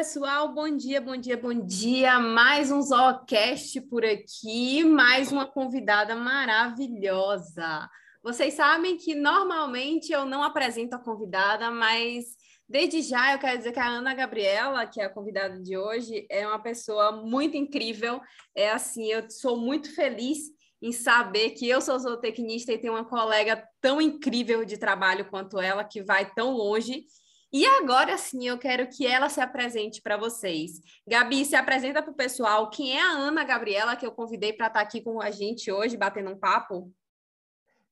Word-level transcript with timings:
Pessoal, 0.00 0.54
bom 0.54 0.74
dia, 0.74 0.98
bom 0.98 1.14
dia, 1.14 1.36
bom 1.36 1.52
dia. 1.52 2.18
Mais 2.18 2.72
um 2.72 2.80
Zoocast 2.80 3.82
por 3.82 4.02
aqui, 4.02 4.82
mais 4.82 5.30
uma 5.30 5.44
convidada 5.44 6.16
maravilhosa. 6.16 7.86
Vocês 8.22 8.54
sabem 8.54 8.96
que 8.96 9.14
normalmente 9.14 10.10
eu 10.10 10.24
não 10.24 10.42
apresento 10.42 10.96
a 10.96 10.98
convidada, 10.98 11.70
mas 11.70 12.24
desde 12.66 13.02
já 13.02 13.34
eu 13.34 13.38
quero 13.38 13.58
dizer 13.58 13.72
que 13.72 13.78
a 13.78 13.88
Ana 13.88 14.14
Gabriela, 14.14 14.86
que 14.86 15.02
é 15.02 15.04
a 15.04 15.12
convidada 15.12 15.60
de 15.60 15.76
hoje, 15.76 16.26
é 16.30 16.46
uma 16.46 16.62
pessoa 16.62 17.12
muito 17.12 17.58
incrível. 17.58 18.22
É 18.56 18.70
assim, 18.70 19.04
eu 19.04 19.28
sou 19.28 19.58
muito 19.58 19.94
feliz 19.94 20.38
em 20.80 20.92
saber 20.92 21.50
que 21.50 21.68
eu 21.68 21.82
sou 21.82 21.98
zootecnista 21.98 22.72
e 22.72 22.78
tenho 22.78 22.94
uma 22.94 23.04
colega 23.04 23.62
tão 23.82 24.00
incrível 24.00 24.64
de 24.64 24.78
trabalho 24.78 25.28
quanto 25.28 25.60
ela, 25.60 25.84
que 25.84 26.02
vai 26.02 26.32
tão 26.32 26.52
longe 26.52 27.04
e 27.52 27.66
agora 27.66 28.16
sim, 28.16 28.46
eu 28.46 28.58
quero 28.58 28.88
que 28.88 29.06
ela 29.06 29.28
se 29.28 29.40
apresente 29.40 30.00
para 30.00 30.16
vocês. 30.16 30.80
Gabi, 31.06 31.44
se 31.44 31.56
apresenta 31.56 32.02
para 32.02 32.12
o 32.12 32.16
pessoal. 32.16 32.70
Quem 32.70 32.96
é 32.96 33.02
a 33.02 33.12
Ana 33.12 33.44
Gabriela, 33.44 33.96
que 33.96 34.06
eu 34.06 34.12
convidei 34.12 34.52
para 34.52 34.68
estar 34.68 34.80
tá 34.80 34.84
aqui 34.84 35.00
com 35.00 35.20
a 35.20 35.30
gente 35.30 35.70
hoje, 35.70 35.96
batendo 35.96 36.30
um 36.30 36.38
papo? 36.38 36.92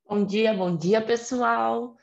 Bom 0.09 0.25
dia, 0.25 0.55
bom 0.55 0.75
dia, 0.77 1.03
pessoal. 1.03 1.97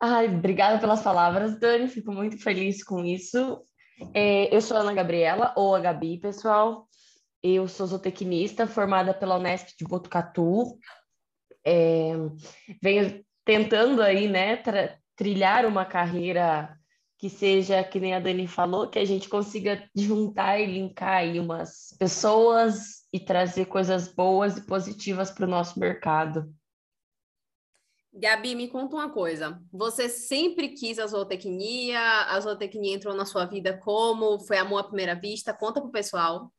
Ai, 0.00 0.26
obrigada 0.26 0.78
pelas 0.78 1.00
palavras, 1.00 1.58
Dani. 1.58 1.88
Fico 1.88 2.12
muito 2.12 2.36
feliz 2.38 2.82
com 2.82 3.04
isso. 3.04 3.64
É, 4.12 4.54
eu 4.54 4.60
sou 4.60 4.76
a 4.76 4.80
Ana 4.80 4.92
Gabriela, 4.92 5.54
ou 5.56 5.74
a 5.74 5.80
Gabi, 5.80 6.18
pessoal. 6.18 6.88
Eu 7.42 7.68
sou 7.68 7.86
zootecnista, 7.86 8.66
formada 8.66 9.14
pela 9.14 9.36
Unesp 9.36 9.76
de 9.78 9.84
Botucatu. 9.84 10.78
É, 11.64 12.12
venho 12.82 13.24
tentando 13.44 14.02
aí, 14.02 14.28
né, 14.28 14.56
trilhar 15.16 15.66
uma 15.66 15.84
carreira 15.84 16.78
que 17.18 17.30
seja, 17.30 17.82
que 17.82 18.00
nem 18.00 18.14
a 18.14 18.20
Dani 18.20 18.46
falou, 18.46 18.88
que 18.88 18.98
a 18.98 19.04
gente 19.04 19.28
consiga 19.28 19.88
juntar 19.94 20.58
e 20.58 20.66
linkar 20.66 21.20
aí 21.20 21.40
umas 21.40 21.96
pessoas 21.98 23.06
e 23.12 23.18
trazer 23.18 23.66
coisas 23.66 24.12
boas 24.12 24.58
e 24.58 24.66
positivas 24.66 25.30
para 25.30 25.46
o 25.46 25.48
nosso 25.48 25.78
mercado. 25.78 26.52
Gabi, 28.12 28.54
me 28.54 28.68
conta 28.68 28.94
uma 28.94 29.10
coisa. 29.10 29.60
Você 29.72 30.08
sempre 30.08 30.68
quis 30.68 30.98
a 30.98 31.06
zootecnia? 31.06 31.98
A 32.28 32.38
zootecnia 32.38 32.94
entrou 32.94 33.14
na 33.14 33.24
sua 33.24 33.44
vida 33.44 33.76
como? 33.78 34.38
Foi 34.40 34.56
amor 34.56 34.80
à 34.80 34.84
primeira 34.84 35.14
vista? 35.14 35.52
Conta 35.54 35.80
pro 35.80 35.90
pessoal. 35.90 36.52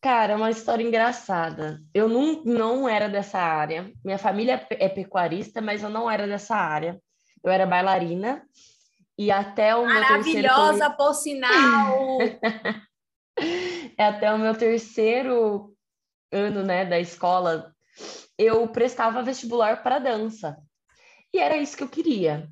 Cara, 0.00 0.32
é 0.32 0.36
uma 0.36 0.50
história 0.50 0.82
engraçada. 0.82 1.80
Eu 1.94 2.08
não, 2.08 2.42
não 2.44 2.88
era 2.88 3.08
dessa 3.08 3.38
área. 3.38 3.92
Minha 4.04 4.18
família 4.18 4.66
é 4.70 4.88
pecuarista, 4.88 5.62
mas 5.62 5.82
eu 5.82 5.88
não 5.88 6.10
era 6.10 6.26
dessa 6.26 6.56
área 6.56 7.00
eu 7.42 7.50
era 7.50 7.66
bailarina 7.66 8.46
e 9.18 9.30
até 9.30 9.74
o 9.74 9.86
meu 9.86 10.06
terceiro... 10.06 10.48
Maravilhosa, 10.48 10.90
por 10.90 11.14
sinal! 11.14 12.18
é 13.98 14.04
até 14.04 14.32
o 14.32 14.38
meu 14.38 14.54
terceiro 14.54 15.74
ano, 16.32 16.62
né, 16.62 16.84
da 16.84 16.98
escola, 16.98 17.74
eu 18.38 18.66
prestava 18.68 19.22
vestibular 19.22 19.82
para 19.82 19.98
dança. 19.98 20.56
E 21.32 21.38
era 21.38 21.56
isso 21.56 21.76
que 21.76 21.82
eu 21.82 21.88
queria. 21.88 22.48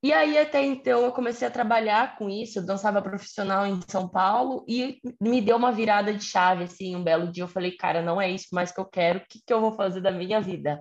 E 0.00 0.12
aí, 0.12 0.38
até 0.38 0.64
então, 0.64 1.02
eu 1.02 1.10
comecei 1.10 1.46
a 1.46 1.50
trabalhar 1.50 2.16
com 2.16 2.30
isso, 2.30 2.60
eu 2.60 2.66
dançava 2.66 3.02
profissional 3.02 3.66
em 3.66 3.80
São 3.88 4.08
Paulo, 4.08 4.64
e 4.68 5.00
me 5.20 5.40
deu 5.40 5.56
uma 5.56 5.72
virada 5.72 6.14
de 6.14 6.22
chave, 6.22 6.64
assim, 6.64 6.94
um 6.94 7.02
belo 7.02 7.32
dia 7.32 7.42
eu 7.42 7.48
falei, 7.48 7.72
cara, 7.72 8.00
não 8.00 8.20
é 8.20 8.30
isso 8.30 8.46
mais 8.52 8.70
que 8.70 8.78
eu 8.78 8.84
quero, 8.84 9.18
o 9.18 9.22
que, 9.28 9.40
que 9.44 9.52
eu 9.52 9.60
vou 9.60 9.72
fazer 9.72 10.00
da 10.00 10.12
minha 10.12 10.40
vida? 10.40 10.80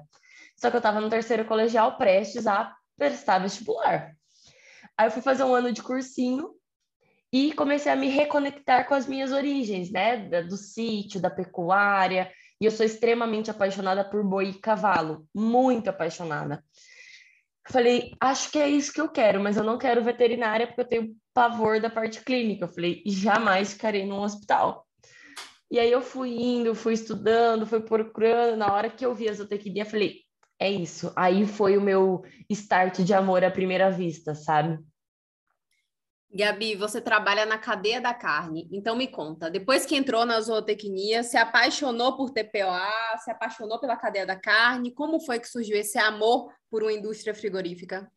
Só 0.56 0.70
que 0.70 0.76
eu 0.76 0.80
estava 0.80 1.02
no 1.02 1.10
terceiro 1.10 1.46
colegial, 1.46 1.98
prestes 1.98 2.46
a 2.46 2.72
prestar 2.98 3.40
vestibular. 3.40 4.16
Aí 4.98 5.08
eu 5.08 5.12
fui 5.12 5.22
fazer 5.22 5.44
um 5.44 5.54
ano 5.54 5.72
de 5.72 5.84
cursinho 5.84 6.50
e 7.32 7.54
comecei 7.54 7.92
a 7.92 7.96
me 7.96 8.10
reconectar 8.10 8.88
com 8.88 8.94
as 8.94 9.06
minhas 9.06 9.32
origens, 9.32 9.92
né? 9.92 10.18
Do 10.44 10.58
sítio, 10.58 11.22
da 11.22 11.30
pecuária. 11.30 12.32
E 12.60 12.66
eu 12.66 12.72
sou 12.72 12.86
extremamente 12.86 13.52
apaixonada 13.52 14.04
por 14.04 14.24
boi 14.24 14.50
e 14.50 14.60
cavalo, 14.60 15.28
muito 15.36 15.90
apaixonada. 15.90 16.64
Falei, 17.70 18.14
acho 18.20 18.50
que 18.50 18.58
é 18.58 18.68
isso 18.68 18.94
que 18.94 19.02
eu 19.02 19.10
quero, 19.10 19.42
mas 19.42 19.58
eu 19.58 19.64
não 19.64 19.78
quero 19.78 20.04
veterinária 20.04 20.66
porque 20.66 20.82
eu 20.82 20.88
tenho 20.88 21.16
pavor 21.34 21.82
da 21.82 21.90
parte 21.90 22.22
clínica. 22.22 22.64
Eu 22.64 22.70
falei, 22.70 23.04
jamais 23.06 23.74
ficarei 23.74 24.06
num 24.06 24.22
hospital. 24.22 24.88
E 25.70 25.78
aí 25.78 25.92
eu 25.92 26.02
fui 26.02 26.30
indo, 26.30 26.74
fui 26.74 26.94
estudando, 26.94 27.68
fui 27.68 27.82
procurando. 27.82 28.58
Na 28.58 28.74
hora 28.74 28.90
que 28.90 29.06
eu 29.06 29.14
vi 29.14 29.28
a 29.28 29.34
zootecnia, 29.34 29.86
falei, 29.86 30.22
é 30.60 30.70
isso. 30.70 31.12
Aí 31.16 31.46
foi 31.46 31.78
o 31.78 31.82
meu 31.82 32.24
start 32.50 33.00
de 33.00 33.14
amor 33.14 33.44
à 33.44 33.52
primeira 33.52 33.92
vista, 33.92 34.34
sabe? 34.34 34.80
Gabi, 36.30 36.76
você 36.76 37.00
trabalha 37.00 37.46
na 37.46 37.58
cadeia 37.58 38.02
da 38.02 38.14
carne, 38.14 38.68
então 38.72 38.98
me 38.98 39.08
conta, 39.08 39.50
depois 39.50 39.86
que 39.86 39.96
entrou 39.96 40.26
na 40.26 40.40
zootecnia, 40.42 41.24
se 41.24 41.38
apaixonou 41.38 42.18
por 42.18 42.32
TPOA, 42.32 43.18
se 43.24 43.32
apaixonou 43.32 43.80
pela 43.80 43.96
cadeia 43.96 44.26
da 44.26 44.36
carne, 44.36 44.94
como 44.94 45.22
foi 45.22 45.40
que 45.40 45.48
surgiu 45.48 45.78
esse 45.78 45.98
amor 45.98 46.52
por 46.70 46.84
uma 46.84 46.92
indústria 46.92 47.34
frigorífica? 47.34 48.12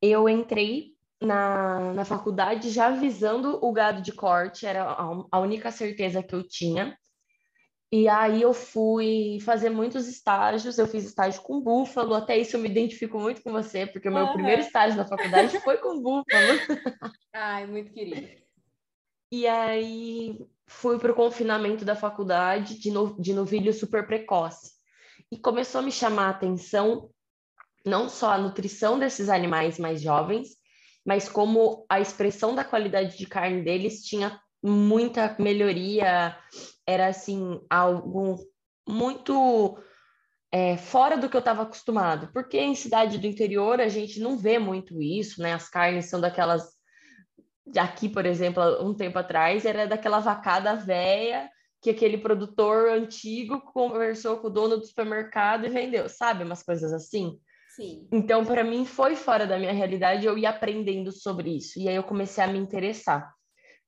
Eu 0.00 0.28
entrei 0.28 0.92
na, 1.20 1.92
na 1.92 2.04
faculdade 2.04 2.70
já 2.70 2.90
visando 2.90 3.58
o 3.60 3.72
gado 3.72 4.00
de 4.00 4.12
corte, 4.12 4.64
era 4.64 4.84
a, 4.84 5.24
a 5.32 5.40
única 5.40 5.72
certeza 5.72 6.22
que 6.22 6.34
eu 6.34 6.46
tinha. 6.46 6.96
E 7.92 8.08
aí 8.08 8.42
eu 8.42 8.52
fui 8.52 9.38
fazer 9.44 9.70
muitos 9.70 10.08
estágios, 10.08 10.76
eu 10.76 10.88
fiz 10.88 11.04
estágio 11.04 11.40
com 11.42 11.60
búfalo, 11.60 12.14
até 12.14 12.36
isso 12.36 12.56
eu 12.56 12.60
me 12.60 12.68
identifico 12.68 13.18
muito 13.18 13.42
com 13.42 13.52
você, 13.52 13.86
porque 13.86 14.08
o 14.08 14.12
meu 14.12 14.24
uhum. 14.24 14.32
primeiro 14.32 14.60
estágio 14.60 14.96
na 14.96 15.06
faculdade 15.06 15.60
foi 15.60 15.76
com 15.76 16.02
búfalo. 16.02 16.24
Ai, 17.32 17.66
muito 17.66 17.92
querido. 17.92 18.28
E 19.30 19.46
aí 19.46 20.38
fui 20.66 20.98
para 20.98 21.12
o 21.12 21.14
confinamento 21.14 21.84
da 21.84 21.94
faculdade 21.94 22.78
de, 22.78 22.90
no, 22.90 23.20
de 23.20 23.32
novilho 23.32 23.72
super 23.72 24.06
precoce. 24.06 24.72
E 25.30 25.38
começou 25.38 25.80
a 25.80 25.82
me 25.82 25.92
chamar 25.92 26.26
a 26.26 26.30
atenção 26.30 27.10
não 27.84 28.08
só 28.08 28.32
a 28.32 28.38
nutrição 28.38 28.98
desses 28.98 29.28
animais 29.28 29.78
mais 29.78 30.02
jovens, 30.02 30.48
mas 31.04 31.28
como 31.28 31.86
a 31.88 32.00
expressão 32.00 32.52
da 32.52 32.64
qualidade 32.64 33.16
de 33.16 33.26
carne 33.26 33.62
deles 33.62 34.02
tinha 34.02 34.40
muita 34.62 35.36
melhoria, 35.38 36.36
era 36.86 37.08
assim, 37.08 37.60
algo 37.70 38.38
muito 38.88 39.78
é, 40.52 40.76
fora 40.76 41.16
do 41.16 41.28
que 41.28 41.36
eu 41.36 41.40
estava 41.40 41.62
acostumado, 41.62 42.30
porque 42.32 42.58
em 42.58 42.74
cidade 42.74 43.18
do 43.18 43.26
interior 43.26 43.80
a 43.80 43.88
gente 43.88 44.20
não 44.20 44.38
vê 44.38 44.58
muito 44.58 45.02
isso, 45.02 45.42
né? 45.42 45.52
As 45.52 45.68
carnes 45.68 46.06
são 46.06 46.20
daquelas. 46.20 46.64
Aqui, 47.76 48.08
por 48.08 48.24
exemplo, 48.24 48.62
um 48.80 48.94
tempo 48.94 49.18
atrás, 49.18 49.64
era 49.64 49.86
daquela 49.86 50.20
vacada 50.20 50.74
velha 50.74 51.50
que 51.82 51.90
aquele 51.90 52.18
produtor 52.18 52.88
antigo 52.90 53.60
conversou 53.60 54.38
com 54.38 54.46
o 54.46 54.50
dono 54.50 54.76
do 54.76 54.86
supermercado 54.86 55.66
e 55.66 55.68
vendeu, 55.68 56.08
sabe? 56.08 56.42
Umas 56.42 56.62
coisas 56.62 56.92
assim. 56.92 57.38
Sim. 57.76 58.08
Então, 58.10 58.44
para 58.44 58.64
mim, 58.64 58.86
foi 58.86 59.14
fora 59.14 59.46
da 59.46 59.58
minha 59.58 59.72
realidade, 59.72 60.24
eu 60.24 60.38
ia 60.38 60.50
aprendendo 60.50 61.12
sobre 61.12 61.56
isso. 61.56 61.78
E 61.78 61.88
aí 61.88 61.94
eu 61.94 62.02
comecei 62.02 62.42
a 62.42 62.46
me 62.46 62.58
interessar. 62.58 63.35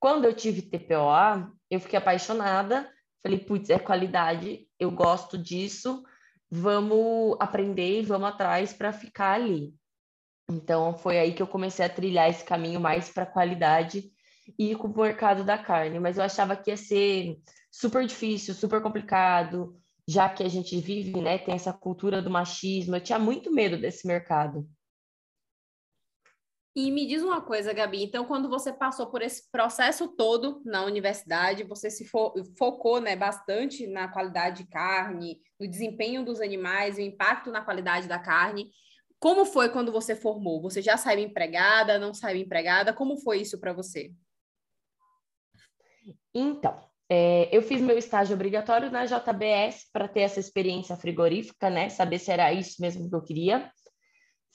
Quando 0.00 0.25
eu 0.25 0.34
tive 0.34 0.62
TPOA, 0.62 1.53
eu 1.70 1.81
fiquei 1.81 1.98
apaixonada. 1.98 2.88
Falei, 3.22 3.38
putz, 3.38 3.69
é 3.69 3.78
qualidade, 3.78 4.66
eu 4.78 4.91
gosto 4.92 5.36
disso, 5.36 6.04
vamos 6.48 7.36
aprender 7.41 8.00
e 8.00 8.04
vamos 8.04 8.28
atrás 8.28 8.72
para 8.72 8.92
ficar 8.92 9.32
ali. 9.32 9.75
Então, 10.48 10.97
foi 10.97 11.18
aí 11.18 11.34
que 11.34 11.42
eu 11.42 11.47
comecei 11.47 11.84
a 11.84 11.91
trilhar 11.91 12.30
esse 12.30 12.45
caminho 12.45 12.80
mais 12.80 13.10
para 13.10 13.27
qualidade 13.27 14.10
e 14.59 14.74
com 14.77 14.89
o 14.89 14.97
mercado 14.97 15.45
da 15.45 15.59
carne. 15.59 15.98
Mas 15.98 16.16
eu 16.16 16.24
achava 16.24 16.56
que 16.56 16.71
ia 16.71 16.77
ser 16.77 17.36
super 17.71 18.06
difícil, 18.06 18.54
super 18.54 18.80
complicado, 18.80 19.77
já 20.06 20.28
que 20.28 20.42
a 20.42 20.48
gente 20.48 20.80
vive, 20.80 21.21
né, 21.21 21.36
tem 21.36 21.54
essa 21.54 21.72
cultura 21.72 22.22
do 22.22 22.30
machismo. 22.30 22.97
Eu 22.97 23.00
tinha 23.00 23.18
muito 23.18 23.53
medo 23.53 23.77
desse 23.77 24.06
mercado. 24.06 24.66
E 26.76 26.91
me 26.91 27.06
diz 27.06 27.22
uma 27.22 27.41
coisa, 27.41 27.72
Gabi, 27.72 28.04
então 28.04 28.24
quando 28.24 28.48
você 28.48 28.72
passou 28.72 29.06
por 29.06 29.20
esse 29.22 29.50
processo 29.50 30.06
todo 30.09 30.62
na 30.65 30.84
universidade, 30.84 31.65
você 31.65 31.91
se 31.91 32.04
fo 32.04 32.32
focou 32.56 33.00
né, 33.00 33.16
bastante 33.16 33.86
na 33.86 34.06
qualidade 34.09 34.62
de 34.62 34.70
carne, 34.70 35.41
no 35.59 35.66
desempenho 35.66 36.24
dos 36.24 36.41
animais, 36.41 36.97
o 36.97 37.00
impacto 37.00 37.50
na 37.50 37.62
qualidade 37.62 38.06
da 38.06 38.18
carne. 38.18 38.70
Como 39.18 39.44
foi 39.44 39.70
quando 39.70 39.91
você 39.91 40.15
formou? 40.15 40.62
Você 40.62 40.80
já 40.80 40.97
saiu 40.97 41.20
empregada, 41.20 41.98
não 41.98 42.15
saiu 42.15 42.41
empregada? 42.41 42.92
Como 42.92 43.16
foi 43.16 43.41
isso 43.41 43.59
para 43.59 43.72
você? 43.72 44.12
Então, 46.32 46.78
é, 47.10 47.48
eu 47.50 47.62
fiz 47.62 47.80
meu 47.80 47.97
estágio 47.97 48.34
obrigatório 48.34 48.91
na 48.91 49.06
JBS 49.06 49.91
para 49.92 50.06
ter 50.06 50.21
essa 50.21 50.38
experiência 50.38 50.97
frigorífica, 50.97 51.71
né? 51.71 51.88
Saber 51.88 52.18
se 52.18 52.30
era 52.30 52.53
isso 52.53 52.80
mesmo 52.80 53.09
que 53.09 53.14
eu 53.14 53.22
queria. 53.22 53.72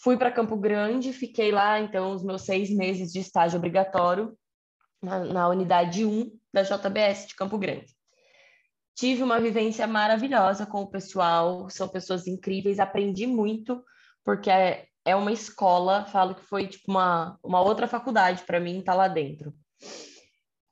Fui 0.03 0.17
para 0.17 0.33
Campo 0.33 0.57
Grande, 0.57 1.13
fiquei 1.13 1.49
lá, 1.49 1.79
então, 1.79 2.11
os 2.11 2.21
meus 2.21 2.41
seis 2.41 2.69
meses 2.69 3.13
de 3.13 3.19
estágio 3.19 3.57
obrigatório 3.57 4.37
na, 5.01 5.19
na 5.19 5.47
unidade 5.47 6.03
1 6.03 6.29
da 6.53 6.61
JBS 6.61 7.27
de 7.27 7.35
Campo 7.35 7.57
Grande. 7.57 7.85
Tive 8.93 9.23
uma 9.23 9.39
vivência 9.39 9.87
maravilhosa 9.87 10.65
com 10.65 10.81
o 10.81 10.89
pessoal, 10.89 11.69
são 11.69 11.87
pessoas 11.87 12.27
incríveis, 12.27 12.79
aprendi 12.79 13.25
muito, 13.25 13.81
porque 14.25 14.49
é, 14.49 14.87
é 15.05 15.15
uma 15.15 15.31
escola, 15.31 16.03
falo 16.03 16.35
que 16.35 16.43
foi 16.43 16.67
tipo 16.67 16.91
uma, 16.91 17.39
uma 17.41 17.61
outra 17.61 17.87
faculdade 17.87 18.43
para 18.43 18.59
mim 18.59 18.79
estar 18.79 18.91
tá 18.91 18.97
lá 18.97 19.07
dentro. 19.07 19.53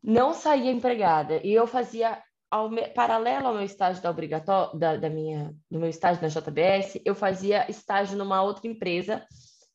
Não 0.04 0.34
saía 0.34 0.72
empregada 0.72 1.40
e 1.42 1.54
eu 1.54 1.66
fazia 1.66 2.22
ao, 2.52 2.70
paralelo 2.94 3.48
ao 3.48 3.54
meu 3.54 3.64
estágio 3.64 4.04
da 4.04 4.12
obrigatória 4.12 4.78
da, 4.78 4.98
da 4.98 5.10
minha 5.10 5.56
do 5.70 5.80
meu 5.80 5.90
estágio 5.90 6.22
na 6.22 6.28
JBS, 6.28 7.02
eu 7.06 7.16
fazia 7.16 7.70
estágio 7.72 8.18
numa 8.18 8.44
outra 8.44 8.68
empresa 8.68 9.26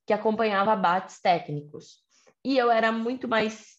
que 0.07 0.13
acompanhava 0.13 0.73
abates 0.73 1.21
técnicos. 1.21 2.05
E 2.45 2.57
eu 2.57 2.71
era 2.71 2.93
muito 2.93 3.27
mais 3.27 3.77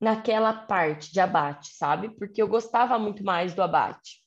naquela 0.00 0.52
parte 0.52 1.10
de 1.12 1.18
abate, 1.18 1.74
sabe? 1.74 2.10
Porque 2.10 2.40
eu 2.40 2.46
gostava 2.46 2.98
muito 2.98 3.24
mais 3.24 3.54
do 3.54 3.62
abate. 3.62 4.22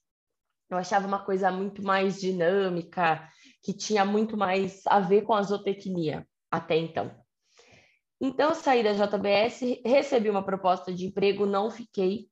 Eu 0.69 0.77
achava 0.77 1.07
uma 1.07 1.23
coisa 1.23 1.51
muito 1.51 1.83
mais 1.83 2.19
dinâmica, 2.19 3.27
que 3.63 3.73
tinha 3.73 4.03
muito 4.03 4.35
mais 4.35 4.81
a 4.85 4.99
ver 4.99 5.21
com 5.21 5.33
a 5.33 5.41
zootecnia 5.41 6.27
até 6.51 6.77
então. 6.77 7.11
Então, 8.21 8.53
saí 8.53 8.83
da 8.83 8.93
JBS, 8.93 9.81
recebi 9.85 10.29
uma 10.29 10.43
proposta 10.43 10.93
de 10.93 11.05
emprego, 11.05 11.45
não 11.45 11.71
fiquei. 11.71 12.27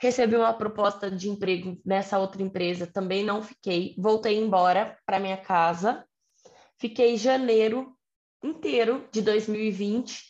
Recebi 0.00 0.36
uma 0.36 0.54
proposta 0.54 1.10
de 1.10 1.28
emprego 1.28 1.80
nessa 1.84 2.18
outra 2.18 2.42
empresa, 2.42 2.86
também 2.86 3.24
não 3.24 3.42
fiquei. 3.42 3.94
Voltei 3.98 4.38
embora 4.38 4.96
para 5.04 5.18
minha 5.18 5.36
casa. 5.36 6.06
Fiquei 6.78 7.16
janeiro 7.16 7.96
inteiro 8.42 9.08
de 9.10 9.20
2020 9.20 10.22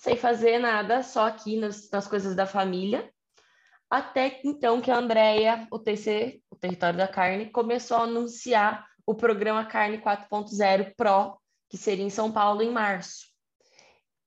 sem 0.00 0.16
fazer 0.16 0.58
nada, 0.58 1.02
só 1.02 1.26
aqui 1.26 1.58
nas, 1.58 1.90
nas 1.90 2.08
coisas 2.08 2.34
da 2.34 2.46
família. 2.46 3.12
Até 3.90 4.40
então 4.44 4.80
que 4.80 4.90
a 4.90 4.96
Andrea, 4.96 5.68
o 5.70 5.78
TC, 5.78 6.40
o 6.48 6.56
Território 6.56 6.96
da 6.96 7.06
Carne, 7.06 7.50
começou 7.50 7.98
a 7.98 8.04
anunciar 8.04 8.86
o 9.04 9.14
programa 9.14 9.66
Carne 9.66 9.98
4.0 9.98 10.94
Pro, 10.96 11.38
que 11.68 11.76
seria 11.76 12.04
em 12.04 12.08
São 12.10 12.32
Paulo 12.32 12.62
em 12.62 12.70
março. 12.70 13.29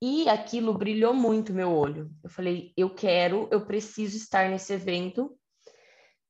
E 0.05 0.27
aquilo 0.27 0.73
brilhou 0.73 1.13
muito 1.13 1.53
meu 1.53 1.71
olho. 1.71 2.11
Eu 2.21 2.29
falei, 2.29 2.73
eu 2.75 2.89
quero, 2.89 3.47
eu 3.50 3.65
preciso 3.65 4.17
estar 4.17 4.50
nesse 4.50 4.73
evento. 4.73 5.33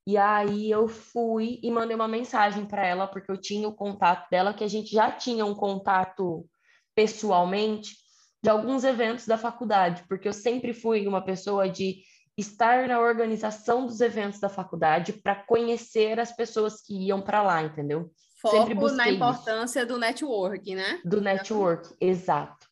E 0.06 0.16
aí 0.16 0.70
eu 0.70 0.86
fui 0.86 1.58
e 1.60 1.72
mandei 1.72 1.96
uma 1.96 2.06
mensagem 2.06 2.64
para 2.64 2.86
ela, 2.86 3.08
porque 3.08 3.32
eu 3.32 3.36
tinha 3.36 3.66
o 3.66 3.74
contato 3.74 4.30
dela, 4.30 4.54
que 4.54 4.62
a 4.62 4.68
gente 4.68 4.92
já 4.92 5.10
tinha 5.10 5.44
um 5.44 5.56
contato 5.56 6.48
pessoalmente 6.94 7.96
de 8.40 8.48
alguns 8.48 8.84
eventos 8.84 9.26
da 9.26 9.36
faculdade, 9.36 10.04
porque 10.08 10.28
eu 10.28 10.32
sempre 10.32 10.72
fui 10.72 11.08
uma 11.08 11.24
pessoa 11.24 11.68
de 11.68 11.96
estar 12.38 12.86
na 12.86 13.00
organização 13.00 13.86
dos 13.86 14.00
eventos 14.00 14.38
da 14.38 14.48
faculdade 14.48 15.14
para 15.14 15.34
conhecer 15.34 16.20
as 16.20 16.30
pessoas 16.30 16.80
que 16.80 16.94
iam 16.94 17.20
para 17.20 17.42
lá, 17.42 17.60
entendeu? 17.60 18.08
Foco 18.40 18.90
na 18.90 19.10
importância 19.10 19.80
isso. 19.80 19.88
do 19.88 19.98
network, 19.98 20.76
né? 20.76 21.00
Do 21.04 21.20
network, 21.20 21.92
exato. 22.00 22.63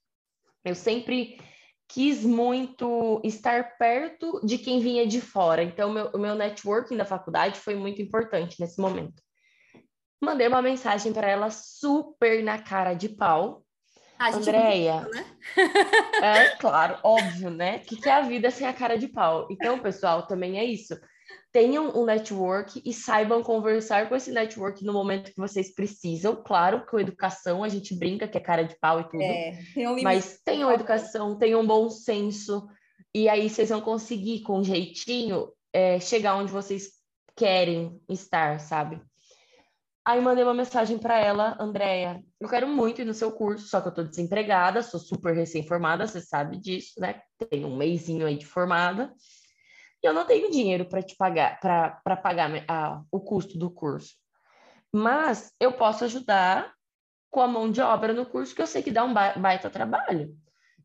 Eu 0.65 0.75
sempre 0.75 1.39
quis 1.89 2.25
muito 2.25 3.21
estar 3.23 3.77
perto 3.77 4.41
de 4.45 4.57
quem 4.59 4.81
vinha 4.81 5.07
de 5.07 5.21
fora. 5.21 5.63
Então, 5.63 5.93
meu, 5.93 6.11
o 6.15 6.19
meu 6.19 6.35
networking 6.35 6.97
da 6.97 7.05
faculdade 7.05 7.61
foi 7.61 7.75
muito 7.75 8.01
importante 8.01 8.61
nesse 8.61 8.81
momento. 8.81 9.23
Mandei 10.21 10.47
uma 10.47 10.63
mensagem 10.63 11.13
para 11.13 11.29
ela 11.29 11.51
super 11.51 12.43
na 12.43 12.59
cara 12.59 12.95
de 12.95 13.09
pau. 13.09 13.65
A 14.19 14.31
Andréia. 14.31 15.01
Né? 15.01 15.25
é, 16.23 16.57
claro, 16.57 16.99
óbvio, 17.03 17.51
né? 17.51 17.79
O 17.79 17.81
que, 17.81 17.97
que 17.97 18.09
é 18.09 18.13
a 18.13 18.23
vida 18.23 18.51
sem 18.51 18.67
a 18.67 18.73
cara 18.73 18.97
de 18.97 19.09
pau? 19.09 19.49
Então, 19.51 19.79
pessoal, 19.81 20.27
também 20.27 20.59
é 20.59 20.65
isso 20.65 20.97
tenham 21.53 21.95
um 21.95 22.07
network 22.07 22.81
e 22.85 22.95
saibam 22.95 23.43
conversar 23.43 24.09
com 24.09 24.17
esse 24.17 24.33
network 24.33 24.83
no 24.85 24.93
momento 24.93 25.31
que 25.31 25.41
vocês 25.41 25.75
precisam. 25.75 26.43
Claro 26.43 26.81
que 26.81 26.91
com 26.91 26.99
educação 26.99 27.63
a 27.63 27.69
gente 27.69 27.95
brinca 27.95 28.27
que 28.27 28.39
é 28.39 28.41
cara 28.41 28.63
de 28.63 28.75
pau 28.81 29.01
e 29.01 29.05
tudo. 29.05 29.23
É, 29.23 29.59
tem 29.75 29.87
um 29.87 30.03
mas 30.03 30.41
tenham 30.43 30.73
educação, 30.73 31.39
tenham 31.39 31.65
bom 31.67 31.91
senso, 31.91 32.67
e 33.15 33.29
aí 33.29 33.51
vocês 33.51 33.69
vão 33.69 33.83
conseguir, 33.83 34.41
com 34.41 34.61
um 34.61 34.65
jeitinho, 34.65 35.53
é, 35.73 36.01
chegar 36.01 36.37
onde 36.37 36.51
vocês 36.51 36.93
querem 37.37 38.01
estar, 38.09 38.59
sabe? 38.59 39.01
Aí 40.05 40.21
mandei 40.21 40.43
uma 40.43 40.55
mensagem 40.55 40.99
para 40.99 41.19
ela, 41.19 41.57
Andréia, 41.61 42.21
eu 42.41 42.49
quero 42.49 42.67
muito 42.67 43.03
ir 43.03 43.05
no 43.05 43.15
seu 43.15 43.31
curso, 43.31 43.69
só 43.69 43.81
que 43.81 43.89
eu 43.89 43.95
tô 43.95 44.03
desempregada, 44.03 44.83
sou 44.83 44.99
super 44.99 45.35
recém-formada, 45.35 46.07
você 46.07 46.21
sabe 46.21 46.59
disso, 46.59 46.95
né? 46.99 47.21
Tenho 47.51 47.69
um 47.69 47.77
mêsinho 47.77 48.27
aí 48.27 48.37
de 48.37 48.47
formada 48.47 49.13
eu 50.03 50.13
não 50.13 50.27
tenho 50.27 50.51
dinheiro 50.51 50.85
para 50.85 51.03
te 51.03 51.17
pagar, 51.17 51.61
para 51.61 52.17
pagar 52.17 52.51
a, 52.69 53.03
o 53.11 53.21
custo 53.21 53.59
do 53.59 53.71
curso. 53.71 54.15
Mas 54.93 55.53
eu 55.61 55.73
posso 55.73 56.05
ajudar 56.05 56.73
com 57.31 57.41
a 57.41 57.49
mão 57.49 57.71
de 57.71 57.81
obra 57.81 58.13
no 58.13 58.27
curso, 58.27 58.55
que 58.55 58.61
eu 58.61 58.67
sei 58.67 58.83
que 58.83 58.91
dá 58.91 59.05
um 59.05 59.15
baita 59.15 59.71
trabalho. 59.71 60.37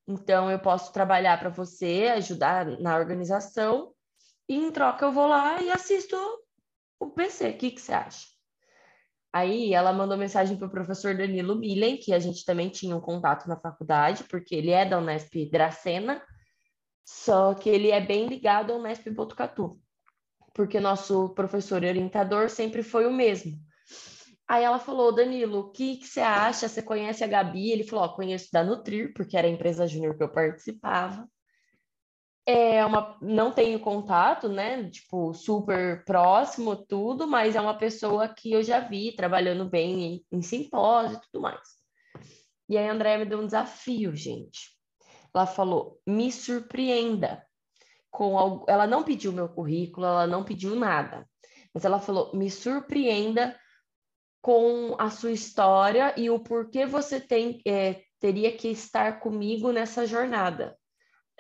Então, 0.08 0.50
eu 0.50 0.60
posso 0.60 0.94
trabalhar 0.94 1.38
para 1.38 1.50
você, 1.50 2.14
ajudar 2.16 2.66
na 2.80 2.96
organização, 2.96 3.92
e 4.48 4.56
em 4.56 4.72
troca 4.72 5.06
eu 5.06 5.12
vou 5.12 5.28
lá 5.28 5.62
e 5.62 5.70
assisto 5.70 6.16
o 7.00 7.10
PC. 7.10 7.50
O 7.50 7.58
que, 7.58 7.72
que 7.72 7.82
você 7.82 7.92
acha? 7.92 8.28
Aí 9.34 9.74
ela 9.74 9.92
mandou 9.92 10.18
mensagem 10.18 10.56
para 10.56 10.68
o 10.68 10.72
professor 10.72 11.16
Danilo 11.16 11.58
Millen, 11.58 11.98
que 11.98 12.14
a 12.14 12.20
gente 12.20 12.46
também 12.46 12.70
tinha 12.70 12.96
um 12.96 13.02
contato 13.02 13.48
na 13.48 13.60
faculdade, 13.60 14.24
porque 14.24 14.56
ele 14.56 14.72
é 14.72 14.86
da 14.86 15.00
Unesp 15.00 15.50
Dracena, 15.52 16.24
só 17.10 17.54
que 17.54 17.70
ele 17.70 17.90
é 17.90 18.02
bem 18.02 18.28
ligado 18.28 18.74
ao 18.74 18.82
Nesp 18.82 19.10
Botucatu, 19.10 19.80
porque 20.54 20.78
nosso 20.78 21.30
professor 21.30 21.82
e 21.82 21.88
orientador 21.88 22.50
sempre 22.50 22.84
foi 22.84 23.08
o 23.08 23.14
mesmo. 23.14 23.58
Aí 24.46 24.66
ela 24.66 24.78
falou, 24.78 25.16
Danilo, 25.16 25.60
o 25.60 25.72
que, 25.72 25.96
que 25.96 26.06
você 26.06 26.20
acha? 26.20 26.68
Você 26.68 26.82
conhece 26.82 27.24
a 27.24 27.28
Gabi? 27.28 27.72
Ele 27.72 27.86
falou, 27.86 28.04
oh, 28.04 28.14
conheço 28.14 28.50
da 28.52 28.62
Nutrir, 28.62 29.14
porque 29.14 29.38
era 29.38 29.48
a 29.48 29.50
empresa 29.50 29.88
júnior 29.88 30.18
que 30.18 30.24
eu 30.24 30.30
participava. 30.30 31.26
É 32.46 32.86
uma, 32.86 33.18
não 33.22 33.54
tenho 33.54 33.80
contato, 33.80 34.50
né? 34.50 34.90
Tipo, 34.90 35.34
super 35.34 36.04
próximo, 36.04 36.76
tudo, 36.76 37.26
mas 37.26 37.56
é 37.56 37.62
uma 37.62 37.78
pessoa 37.78 38.28
que 38.28 38.52
eu 38.52 38.62
já 38.62 38.82
vi 38.82 39.16
trabalhando 39.16 39.64
bem 39.70 40.04
em, 40.04 40.26
em 40.30 40.42
simpósio 40.42 41.18
e 41.18 41.22
tudo 41.22 41.42
mais. 41.42 41.70
E 42.68 42.78
aí 42.78 42.90
a 42.90 42.92
Andréia 42.92 43.18
me 43.18 43.26
deu 43.26 43.40
um 43.40 43.46
desafio, 43.46 44.14
gente. 44.14 44.77
Ela 45.34 45.46
falou: 45.46 46.00
me 46.06 46.32
surpreenda. 46.32 47.46
Com 48.10 48.38
algo... 48.38 48.66
Ela 48.68 48.88
não 48.88 49.04
pediu 49.04 49.32
meu 49.32 49.50
currículo, 49.50 50.06
ela 50.06 50.26
não 50.28 50.44
pediu 50.44 50.76
nada, 50.76 51.28
mas 51.74 51.86
ela 51.86 52.00
falou: 52.00 52.36
me 52.36 52.50
surpreenda 52.50 53.58
com 54.42 54.96
a 54.98 55.10
sua 55.10 55.32
história 55.32 56.14
e 56.18 56.30
o 56.30 56.40
porquê 56.40 56.86
você 56.86 57.20
tem, 57.20 57.62
é, 57.68 58.02
teria 58.20 58.56
que 58.56 58.70
estar 58.70 59.20
comigo 59.20 59.72
nessa 59.72 60.06
jornada. 60.06 60.78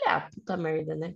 Ah, 0.06 0.30
puta 0.30 0.58
merda, 0.58 0.94
né? 0.94 1.16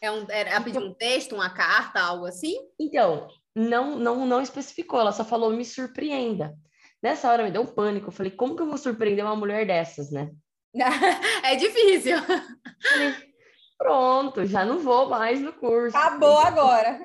É 0.00 0.10
um, 0.10 0.26
era 0.28 0.60
pedir 0.60 0.78
um 0.78 0.92
texto, 0.92 1.34
uma 1.34 1.48
carta, 1.48 2.00
algo 2.00 2.26
assim? 2.26 2.54
Então, 2.78 3.28
não, 3.54 3.96
não, 3.96 4.26
não 4.26 4.40
especificou, 4.40 5.00
ela 5.00 5.12
só 5.12 5.24
falou 5.24 5.52
me 5.52 5.64
surpreenda. 5.64 6.54
Nessa 7.02 7.30
hora 7.30 7.44
me 7.44 7.50
deu 7.50 7.62
um 7.62 7.66
pânico, 7.66 8.08
eu 8.08 8.12
falei, 8.12 8.32
como 8.32 8.54
que 8.54 8.62
eu 8.62 8.68
vou 8.68 8.78
surpreender 8.78 9.24
uma 9.24 9.36
mulher 9.36 9.66
dessas, 9.66 10.10
né? 10.10 10.30
é 11.44 11.56
difícil. 11.56 12.16
Pronto, 13.78 14.46
já 14.46 14.64
não 14.64 14.78
vou 14.78 15.08
mais 15.08 15.40
no 15.40 15.52
curso. 15.52 15.96
Acabou 15.96 16.38
agora. 16.38 17.04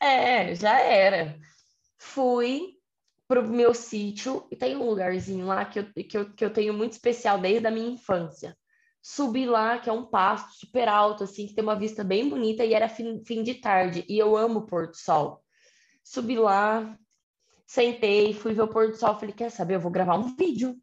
É, 0.00 0.54
já 0.54 0.78
era. 0.78 1.38
Fui 1.98 2.76
pro 3.26 3.46
meu 3.46 3.74
sítio 3.74 4.46
e 4.50 4.56
tem 4.56 4.76
um 4.76 4.88
lugarzinho 4.88 5.46
lá 5.46 5.64
que 5.64 5.80
eu, 5.80 5.92
que, 5.92 6.16
eu, 6.16 6.32
que 6.32 6.44
eu 6.44 6.52
tenho 6.52 6.72
muito 6.72 6.92
especial 6.92 7.38
desde 7.38 7.66
a 7.66 7.70
minha 7.70 7.90
infância. 7.90 8.56
Subi 9.02 9.46
lá, 9.46 9.78
que 9.78 9.88
é 9.88 9.92
um 9.92 10.06
pasto 10.06 10.52
super 10.58 10.88
alto, 10.88 11.24
assim, 11.24 11.46
que 11.46 11.54
tem 11.54 11.62
uma 11.62 11.78
vista 11.78 12.02
bem 12.02 12.28
bonita 12.28 12.64
e 12.64 12.74
era 12.74 12.88
fim, 12.88 13.22
fim 13.24 13.42
de 13.42 13.54
tarde. 13.54 14.04
E 14.08 14.18
eu 14.18 14.36
amo 14.36 14.60
o 14.60 14.66
pôr 14.66 14.88
do 14.88 14.96
sol. 14.96 15.42
Subi 16.02 16.36
lá, 16.36 16.96
sentei, 17.66 18.32
fui 18.32 18.52
ver 18.52 18.62
o 18.62 18.68
pôr 18.68 18.90
do 18.90 18.96
sol. 18.96 19.18
Falei, 19.18 19.34
quer 19.34 19.50
saber? 19.50 19.74
Eu 19.74 19.80
vou 19.80 19.92
gravar 19.92 20.16
um 20.16 20.34
vídeo. 20.36 20.76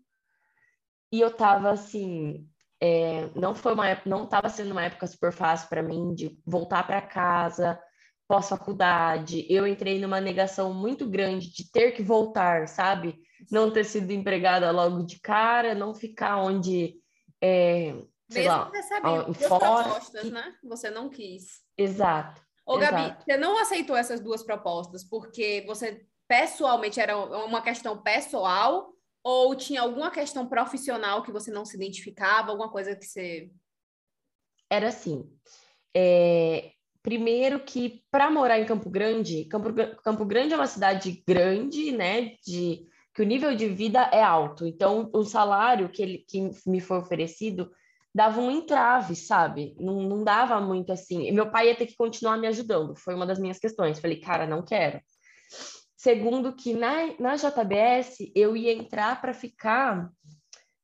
E 1.13 1.21
eu 1.21 1.29
tava 1.29 1.69
assim, 1.69 2.49
é, 2.81 3.29
não 3.35 3.53
foi 3.53 3.75
uma 3.75 4.01
não 4.03 4.23
estava 4.23 4.49
sendo 4.49 4.71
uma 4.71 4.81
época 4.81 5.05
super 5.05 5.31
fácil 5.31 5.69
para 5.69 5.83
mim 5.83 6.15
de 6.15 6.35
voltar 6.43 6.87
para 6.87 6.99
casa 7.03 7.79
pós-faculdade. 8.27 9.45
Eu 9.47 9.67
entrei 9.67 9.99
numa 10.01 10.19
negação 10.19 10.73
muito 10.73 11.07
grande 11.07 11.53
de 11.53 11.71
ter 11.71 11.91
que 11.91 12.01
voltar, 12.01 12.67
sabe? 12.67 13.19
Não 13.51 13.69
ter 13.69 13.83
sido 13.83 14.09
empregada 14.09 14.71
logo 14.71 15.03
de 15.03 15.19
cara, 15.19 15.75
não 15.75 15.93
ficar 15.93 16.37
onde 16.37 16.95
é, 17.39 17.93
sei 18.27 18.45
Mesmo 18.45 18.57
lá, 18.57 18.71
recebendo 18.73 19.33
fora. 19.35 19.83
propostas, 19.83 20.31
né? 20.31 20.55
Você 20.63 20.89
não 20.89 21.09
quis. 21.11 21.61
Exato. 21.77 22.41
Ô, 22.65 22.79
exato. 22.79 22.91
Gabi, 22.91 23.23
você 23.23 23.37
não 23.37 23.61
aceitou 23.61 23.95
essas 23.95 24.19
duas 24.19 24.41
propostas 24.41 25.03
porque 25.03 25.63
você 25.67 26.07
pessoalmente 26.27 26.99
era 26.99 27.15
uma 27.15 27.61
questão 27.61 28.01
pessoal 28.01 28.92
ou 29.23 29.55
tinha 29.55 29.81
alguma 29.81 30.11
questão 30.11 30.47
profissional 30.47 31.23
que 31.23 31.31
você 31.31 31.49
não 31.49 31.65
se 31.65 31.75
identificava, 31.75 32.51
alguma 32.51 32.69
coisa 32.69 32.95
que 32.95 33.05
você. 33.05 33.49
Era 34.69 34.89
assim. 34.89 35.31
É... 35.95 36.71
Primeiro 37.01 37.59
que 37.59 38.03
para 38.09 38.31
morar 38.31 38.59
em 38.59 38.65
Campo 38.65 38.89
Grande, 38.89 39.45
Campo, 39.45 39.73
Campo 40.03 40.25
Grande 40.25 40.53
é 40.53 40.57
uma 40.57 40.67
cidade 40.67 41.23
grande, 41.27 41.91
né? 41.91 42.35
De 42.45 42.87
que 43.13 43.21
o 43.21 43.25
nível 43.25 43.55
de 43.55 43.67
vida 43.67 44.09
é 44.11 44.23
alto. 44.23 44.65
Então, 44.65 45.09
o 45.13 45.23
salário 45.23 45.89
que, 45.89 46.01
ele, 46.01 46.25
que 46.27 46.49
me 46.65 46.79
foi 46.79 46.97
oferecido 46.97 47.71
dava 48.13 48.39
um 48.39 48.49
entrave, 48.49 49.15
sabe? 49.15 49.75
Não, 49.79 50.01
não 50.01 50.23
dava 50.23 50.59
muito 50.61 50.91
assim. 50.91 51.31
Meu 51.31 51.49
pai 51.49 51.67
ia 51.67 51.75
ter 51.75 51.87
que 51.87 51.95
continuar 51.95 52.37
me 52.37 52.47
ajudando, 52.47 52.95
foi 52.95 53.15
uma 53.15 53.25
das 53.25 53.39
minhas 53.39 53.59
questões. 53.59 53.99
Falei, 53.99 54.19
cara, 54.19 54.47
não 54.47 54.63
quero. 54.63 55.01
Segundo, 56.03 56.51
que 56.51 56.73
na, 56.73 57.17
na 57.17 57.37
JBS 57.37 58.29
eu 58.35 58.57
ia 58.57 58.73
entrar 58.73 59.21
para 59.21 59.33
ficar 59.33 60.11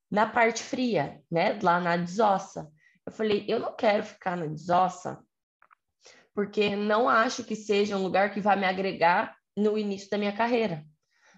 na 0.09 0.25
parte 0.25 0.63
fria, 0.63 1.21
né? 1.29 1.59
Lá 1.61 1.77
na 1.77 1.97
desossa. 1.97 2.71
Eu 3.05 3.11
falei, 3.11 3.43
eu 3.45 3.59
não 3.59 3.75
quero 3.75 4.01
ficar 4.01 4.38
na 4.38 4.45
desossa, 4.45 5.21
porque 6.33 6.73
não 6.73 7.09
acho 7.09 7.43
que 7.43 7.53
seja 7.53 7.97
um 7.97 8.01
lugar 8.01 8.33
que 8.33 8.39
vai 8.39 8.55
me 8.57 8.65
agregar 8.65 9.35
no 9.57 9.77
início 9.77 10.09
da 10.09 10.17
minha 10.17 10.31
carreira. 10.31 10.85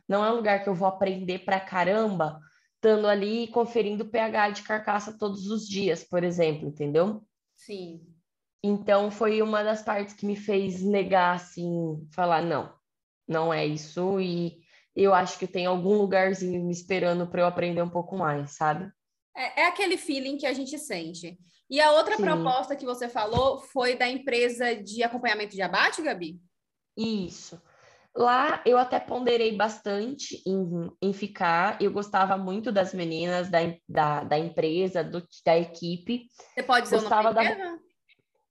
Não 0.08 0.24
é 0.24 0.32
um 0.32 0.36
lugar 0.36 0.62
que 0.62 0.70
eu 0.70 0.76
vou 0.76 0.88
aprender 0.88 1.40
pra 1.40 1.60
caramba, 1.60 2.40
estando 2.76 3.08
ali 3.08 3.48
conferindo 3.48 4.06
pH 4.06 4.50
de 4.52 4.62
carcaça 4.62 5.18
todos 5.18 5.48
os 5.48 5.68
dias, 5.68 6.04
por 6.04 6.24
exemplo, 6.24 6.68
entendeu? 6.68 7.26
Sim. 7.56 8.06
Então 8.64 9.10
foi 9.10 9.42
uma 9.42 9.64
das 9.64 9.82
partes 9.82 10.14
que 10.14 10.28
me 10.28 10.36
fez 10.36 10.84
negar 10.84 11.38
assim, 11.38 12.08
falar 12.14 12.44
não, 12.44 12.80
não 13.32 13.54
é 13.54 13.66
isso 13.66 14.20
e 14.20 14.60
eu 14.96 15.14
acho 15.14 15.40
que 15.40 15.48
tem 15.48 15.66
algum 15.66 15.98
lugarzinho 15.98 16.64
me 16.64 16.72
esperando 16.72 17.26
para 17.26 17.42
eu 17.42 17.48
aprender 17.48 17.82
um 17.82 17.90
pouco 17.90 18.18
mais, 18.18 18.52
sabe? 18.52 18.92
É, 19.36 19.62
é, 19.62 19.68
aquele 19.68 19.98
feeling 19.98 20.38
que 20.38 20.46
a 20.46 20.54
gente 20.54 20.78
sente. 20.78 21.40
E 21.70 21.80
a 21.80 21.92
outra 21.94 22.18
Sim. 22.18 22.24
proposta 22.24 22.76
que 22.76 22.86
você 22.86 23.08
falou 23.08 23.60
foi 23.60 23.96
da 23.96 24.08
empresa 24.08 24.76
de 24.76 25.02
acompanhamento 25.02 25.56
de 25.56 25.62
abate, 25.62 26.02
Gabi? 26.02 26.42
Isso. 26.98 27.62
Lá 28.14 28.62
eu 28.66 28.78
até 28.78 29.00
ponderei 29.00 29.56
bastante 29.56 30.44
em, 30.46 30.92
em 31.02 31.14
ficar. 31.14 31.82
Eu 31.82 31.94
gostava 31.94 32.38
muito 32.38 32.70
das 32.70 32.94
meninas 32.94 33.50
da, 33.50 33.60
da, 33.88 34.24
da 34.26 34.38
empresa, 34.38 35.02
do, 35.02 35.26
da 35.46 35.58
equipe. 35.58 36.26
Você 36.54 36.62
pode 36.62 36.84
dizer 36.84 37.00
gostava 37.00 37.30
o 37.30 37.34
nome 37.34 37.56
da... 37.56 37.78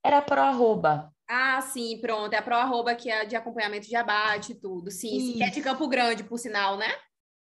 Era 0.02 0.22
pro 0.22 0.40
arroba. 0.40 1.12
Ah, 1.32 1.60
sim, 1.60 1.96
pronto. 2.00 2.34
É 2.34 2.38
a 2.38 2.42
Pro 2.42 2.56
Arroba, 2.56 2.92
que 2.92 3.08
é 3.08 3.24
de 3.24 3.36
acompanhamento 3.36 3.86
de 3.86 3.94
abate 3.94 4.50
e 4.50 4.54
tudo. 4.56 4.90
Sim, 4.90 5.16
isso. 5.16 5.36
que 5.38 5.42
é 5.44 5.50
de 5.50 5.60
Campo 5.60 5.86
Grande, 5.86 6.24
por 6.24 6.38
sinal, 6.38 6.76
né? 6.76 6.92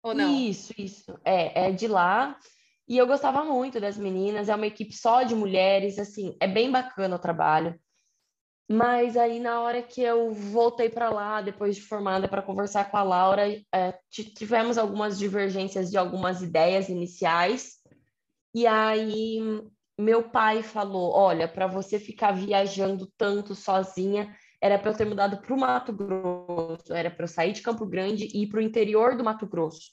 Ou 0.04 0.14
não? 0.14 0.30
Isso, 0.30 0.74
isso. 0.78 1.18
É, 1.24 1.68
é 1.68 1.72
de 1.72 1.88
lá. 1.88 2.38
E 2.86 2.98
eu 2.98 3.08
gostava 3.08 3.46
muito 3.46 3.80
das 3.80 3.98
meninas. 3.98 4.50
É 4.50 4.56
uma 4.56 4.68
equipe 4.68 4.94
só 4.94 5.24
de 5.24 5.34
mulheres, 5.34 5.98
assim, 5.98 6.36
é 6.42 6.48
bem 6.48 6.70
bacana 6.70 7.16
o 7.16 7.20
trabalho. 7.20 7.80
Mas 8.70 9.16
aí, 9.16 9.40
na 9.40 9.62
hora 9.62 9.82
que 9.82 10.02
eu 10.02 10.34
voltei 10.34 10.90
para 10.90 11.10
lá, 11.10 11.42
depois 11.42 11.78
de 11.78 11.82
formada, 11.82 12.28
para 12.28 12.42
conversar 12.42 12.92
com 12.92 12.98
a 12.98 13.04
Laura, 13.04 13.48
é, 13.74 13.98
tivemos 14.10 14.78
algumas 14.78 15.18
divergências 15.18 15.90
de 15.90 15.98
algumas 15.98 16.42
ideias 16.42 16.90
iniciais. 16.90 17.78
E 18.54 18.68
aí 18.68 19.40
meu 19.98 20.30
pai 20.30 20.62
falou: 20.62 21.12
Olha, 21.12 21.48
para 21.48 21.68
você 21.68 22.00
ficar 22.00 22.32
viajando 22.32 23.12
tanto 23.18 23.56
sozinha, 23.56 24.36
era 24.62 24.78
para 24.78 24.92
eu 24.92 24.96
ter 24.96 25.06
mudado 25.06 25.38
para 25.42 25.54
o 25.54 25.60
Mato 25.60 25.94
Grosso, 25.94 26.94
era 26.94 27.10
para 27.10 27.24
eu 27.24 27.28
sair 27.28 27.54
de 27.54 27.62
Campo 27.62 27.86
Grande 27.86 28.28
e 28.34 28.44
ir 28.44 28.48
para 28.48 28.60
o 28.60 28.64
interior 28.64 29.16
do 29.16 29.24
Mato 29.24 29.48
Grosso. 29.48 29.92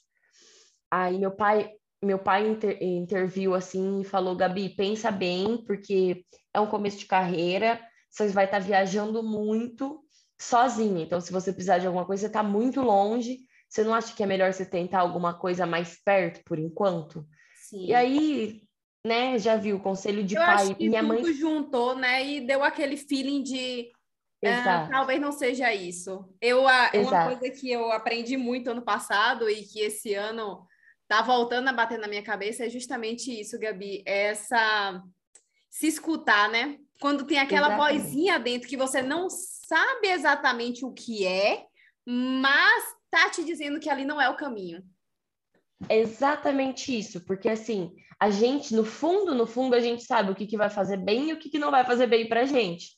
Aí 0.91 1.17
meu 1.17 1.31
pai, 1.31 1.71
meu 2.03 2.19
pai 2.19 2.47
inter, 2.47 2.77
interviu 2.81 3.55
assim 3.55 4.01
e 4.01 4.05
falou: 4.05 4.35
Gabi, 4.35 4.69
pensa 4.69 5.11
bem, 5.11 5.63
porque 5.65 6.23
é 6.53 6.59
um 6.59 6.67
começo 6.67 6.99
de 6.99 7.05
carreira, 7.05 7.81
você 8.09 8.27
vai 8.29 8.45
estar 8.45 8.59
tá 8.59 8.65
viajando 8.65 9.23
muito 9.23 10.03
sozinha. 10.39 11.03
Então, 11.03 11.19
se 11.19 11.31
você 11.31 11.51
precisar 11.51 11.79
de 11.79 11.87
alguma 11.87 12.05
coisa, 12.05 12.21
você 12.21 12.27
está 12.27 12.43
muito 12.43 12.81
longe. 12.81 13.39
Você 13.67 13.83
não 13.83 13.93
acha 13.93 14.15
que 14.15 14.23
é 14.23 14.25
melhor 14.25 14.53
você 14.53 14.65
tentar 14.65 14.99
alguma 14.99 15.33
coisa 15.33 15.65
mais 15.65 16.01
perto 16.03 16.41
por 16.45 16.57
enquanto? 16.59 17.25
Sim. 17.55 17.87
E 17.87 17.93
aí 17.93 18.64
né? 19.05 19.37
Já 19.37 19.55
viu 19.55 19.75
o 19.75 19.79
conselho 19.79 20.23
de 20.23 20.35
eu 20.35 20.41
pai. 20.41 20.55
Acho 20.55 20.75
que 20.75 20.89
Minha 20.89 21.01
tudo 21.03 21.21
mãe 21.21 21.33
juntou, 21.33 21.95
né? 21.95 22.25
E 22.25 22.41
deu 22.41 22.63
aquele 22.63 22.97
feeling 22.97 23.43
de 23.43 23.91
uh, 24.43 24.89
talvez 24.89 25.21
não 25.21 25.31
seja 25.31 25.71
isso. 25.71 26.27
Eu 26.41 26.67
a, 26.67 26.89
uma 26.95 27.25
coisa 27.25 27.51
que 27.51 27.71
eu 27.71 27.91
aprendi 27.91 28.35
muito 28.35 28.71
ano 28.71 28.81
passado 28.81 29.47
e 29.47 29.61
que 29.61 29.79
esse 29.79 30.15
ano 30.15 30.65
tá 31.07 31.21
voltando 31.21 31.67
a 31.67 31.73
bater 31.73 31.99
na 31.99 32.07
minha 32.07 32.23
cabeça 32.23 32.65
é 32.65 32.69
justamente 32.69 33.31
isso, 33.39 33.59
Gabi. 33.59 34.01
É 34.07 34.29
essa 34.29 35.03
se 35.69 35.85
escutar, 35.85 36.49
né? 36.49 36.79
Quando 36.99 37.27
tem 37.27 37.37
aquela 37.37 37.67
Exatamente. 37.67 38.01
vozinha 38.01 38.39
dentro 38.39 38.67
que 38.67 38.77
você 38.77 39.03
não 39.03 39.29
sabe 39.29 40.07
exatamente 40.07 40.83
o 40.83 40.91
que 40.91 41.27
é, 41.27 41.63
mas 42.07 42.83
tá 43.11 43.29
te 43.29 43.43
dizendo 43.43 43.79
que 43.79 43.89
ali 43.89 44.03
não 44.03 44.19
é 44.19 44.27
o 44.29 44.35
caminho. 44.35 44.83
É 45.89 45.97
exatamente 45.97 46.97
isso, 46.97 47.25
porque 47.25 47.49
assim, 47.49 47.91
a 48.19 48.29
gente, 48.29 48.73
no 48.73 48.85
fundo, 48.85 49.35
no 49.35 49.45
fundo, 49.45 49.75
a 49.75 49.79
gente 49.79 50.03
sabe 50.03 50.31
o 50.31 50.35
que, 50.35 50.47
que 50.47 50.57
vai 50.57 50.69
fazer 50.69 50.97
bem 50.97 51.29
e 51.29 51.33
o 51.33 51.37
que, 51.37 51.49
que 51.49 51.59
não 51.59 51.71
vai 51.71 51.83
fazer 51.83 52.07
bem 52.07 52.27
pra 52.27 52.45
gente. 52.45 52.95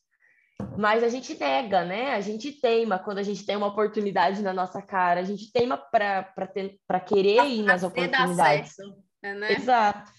Mas 0.78 1.04
a 1.04 1.10
gente 1.10 1.38
nega, 1.38 1.84
né? 1.84 2.14
A 2.14 2.22
gente 2.22 2.52
teima 2.52 3.00
quando 3.00 3.20
a 3.20 3.24
gente 3.24 3.46
tem 3.46 3.56
uma 3.56 3.68
oportunidade 3.68 4.42
na 4.42 4.54
nossa 4.54 4.82
cara, 4.82 5.20
a 5.20 5.24
gente 5.24 5.52
teima 5.52 5.78
para 5.78 7.00
querer 7.06 7.46
ir 7.46 7.64
nas 7.64 7.84
oportunidades. 7.84 8.74
né? 9.22 9.54
Exato. 9.54 10.12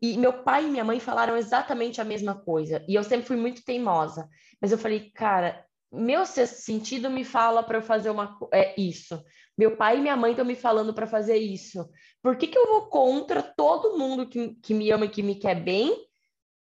E 0.00 0.16
meu 0.16 0.32
pai 0.44 0.66
e 0.66 0.70
minha 0.70 0.84
mãe 0.84 1.00
falaram 1.00 1.36
exatamente 1.36 2.00
a 2.00 2.04
mesma 2.04 2.34
coisa. 2.34 2.84
E 2.88 2.94
eu 2.94 3.02
sempre 3.02 3.26
fui 3.26 3.36
muito 3.36 3.64
teimosa. 3.64 4.28
Mas 4.60 4.70
eu 4.72 4.78
falei, 4.78 5.10
cara, 5.10 5.64
meu 5.92 6.24
sentido 6.24 7.10
me 7.10 7.24
fala 7.24 7.62
para 7.62 7.78
eu 7.78 7.82
fazer 7.82 8.10
uma 8.10 8.38
é 8.52 8.80
isso. 8.80 9.22
Meu 9.56 9.76
pai 9.76 9.98
e 9.98 10.00
minha 10.00 10.16
mãe 10.16 10.32
estão 10.32 10.44
me 10.44 10.56
falando 10.56 10.94
para 10.94 11.06
fazer 11.06 11.36
isso. 11.36 11.88
Por 12.22 12.36
que, 12.36 12.46
que 12.46 12.58
eu 12.58 12.66
vou 12.66 12.86
contra 12.88 13.42
todo 13.42 13.98
mundo 13.98 14.26
que, 14.26 14.54
que 14.56 14.72
me 14.72 14.90
ama 14.90 15.04
e 15.04 15.10
que 15.10 15.22
me 15.22 15.34
quer 15.34 15.54
bem 15.54 15.94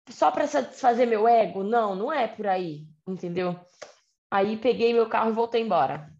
só 0.09 0.29
para 0.29 0.47
satisfazer 0.47 1.07
meu 1.07 1.27
ego? 1.27 1.63
Não, 1.63 1.95
não 1.95 2.11
é 2.11 2.27
por 2.27 2.47
aí, 2.47 2.85
entendeu? 3.07 3.57
Aí 4.29 4.57
peguei 4.57 4.93
meu 4.93 5.07
carro 5.07 5.29
e 5.29 5.33
voltei 5.33 5.61
embora. 5.61 6.13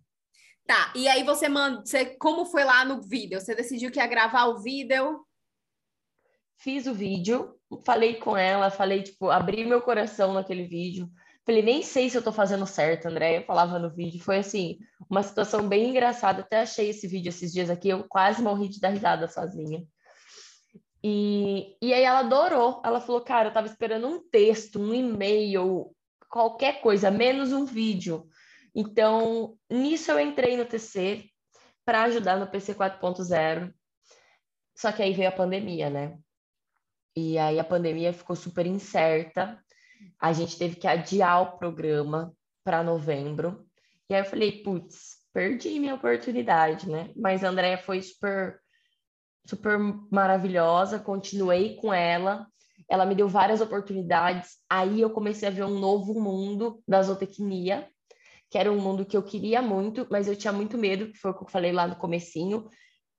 Tá, 0.65 0.91
e 0.95 1.07
aí 1.07 1.23
você 1.23 1.47
manda, 1.47 1.85
você, 1.85 2.05
como 2.17 2.45
foi 2.45 2.63
lá 2.63 2.83
no 2.85 3.01
vídeo? 3.01 3.39
Você 3.39 3.53
decidiu 3.53 3.91
que 3.91 3.99
ia 3.99 4.07
gravar 4.07 4.45
o 4.45 4.61
vídeo? 4.63 5.23
Fiz 6.57 6.87
o 6.87 6.93
vídeo, 6.93 7.53
falei 7.85 8.15
com 8.15 8.35
ela, 8.35 8.71
falei, 8.71 9.03
tipo, 9.03 9.29
abri 9.29 9.65
meu 9.65 9.81
coração 9.81 10.33
naquele 10.33 10.65
vídeo 10.65 11.07
Falei, 11.45 11.61
nem 11.61 11.83
sei 11.83 12.09
se 12.09 12.17
eu 12.17 12.23
tô 12.23 12.31
fazendo 12.31 12.65
certo, 12.65 13.05
André. 13.07 13.37
Eu 13.37 13.45
falava 13.45 13.77
no 13.77 13.93
vídeo. 13.93 14.19
Foi 14.19 14.37
assim, 14.39 14.79
uma 15.09 15.21
situação 15.21 15.67
bem 15.67 15.89
engraçada. 15.89 16.41
Até 16.41 16.61
achei 16.61 16.89
esse 16.89 17.07
vídeo 17.07 17.29
esses 17.29 17.53
dias 17.53 17.69
aqui, 17.69 17.89
eu 17.89 18.03
quase 18.09 18.41
morri 18.41 18.67
de 18.67 18.79
dar 18.79 18.89
risada 18.89 19.27
sozinha. 19.27 19.85
E, 21.03 21.77
e 21.79 21.93
aí 21.93 22.01
ela 22.01 22.19
adorou. 22.19 22.81
Ela 22.83 22.99
falou, 22.99 23.21
cara, 23.21 23.49
eu 23.49 23.53
tava 23.53 23.67
esperando 23.67 24.07
um 24.07 24.27
texto, 24.27 24.79
um 24.79 24.91
e-mail, 24.91 25.95
qualquer 26.27 26.81
coisa, 26.81 27.11
menos 27.11 27.53
um 27.53 27.63
vídeo. 27.63 28.27
Então, 28.73 29.55
nisso 29.69 30.11
eu 30.11 30.19
entrei 30.19 30.57
no 30.57 30.65
TC 30.65 31.29
para 31.85 32.03
ajudar 32.03 32.37
no 32.37 32.47
PC 32.47 32.73
4.0. 32.73 33.71
Só 34.75 34.91
que 34.91 35.03
aí 35.03 35.13
veio 35.13 35.29
a 35.29 35.31
pandemia, 35.31 35.91
né? 35.91 36.17
E 37.15 37.37
aí 37.37 37.59
a 37.59 37.63
pandemia 37.63 38.11
ficou 38.11 38.35
super 38.35 38.65
incerta 38.65 39.63
a 40.19 40.33
gente 40.33 40.57
teve 40.57 40.75
que 40.75 40.87
adiar 40.87 41.41
o 41.41 41.57
programa 41.57 42.33
para 42.63 42.83
novembro. 42.83 43.65
E 44.09 44.15
aí 44.15 44.21
eu 44.21 44.25
falei, 44.25 44.63
putz, 44.63 45.17
perdi 45.33 45.79
minha 45.79 45.95
oportunidade, 45.95 46.89
né? 46.89 47.11
Mas 47.15 47.43
a 47.43 47.49
Andrea 47.49 47.77
foi 47.77 48.01
super, 48.01 48.59
super 49.45 49.77
maravilhosa, 50.11 50.99
continuei 50.99 51.75
com 51.75 51.93
ela. 51.93 52.47
Ela 52.89 53.05
me 53.05 53.15
deu 53.15 53.27
várias 53.27 53.61
oportunidades. 53.61 54.57
Aí 54.69 55.01
eu 55.01 55.09
comecei 55.09 55.47
a 55.47 55.51
ver 55.51 55.63
um 55.63 55.79
novo 55.79 56.19
mundo 56.19 56.81
da 56.87 57.01
zootecnia, 57.01 57.87
que 58.49 58.57
era 58.57 58.71
um 58.71 58.79
mundo 58.79 59.05
que 59.05 59.17
eu 59.17 59.23
queria 59.23 59.61
muito, 59.61 60.07
mas 60.09 60.27
eu 60.27 60.35
tinha 60.35 60.53
muito 60.53 60.77
medo, 60.77 61.11
que 61.11 61.17
foi 61.17 61.31
o 61.31 61.33
que 61.33 61.43
eu 61.43 61.49
falei 61.49 61.71
lá 61.71 61.87
no 61.87 61.95
comecinho, 61.95 62.69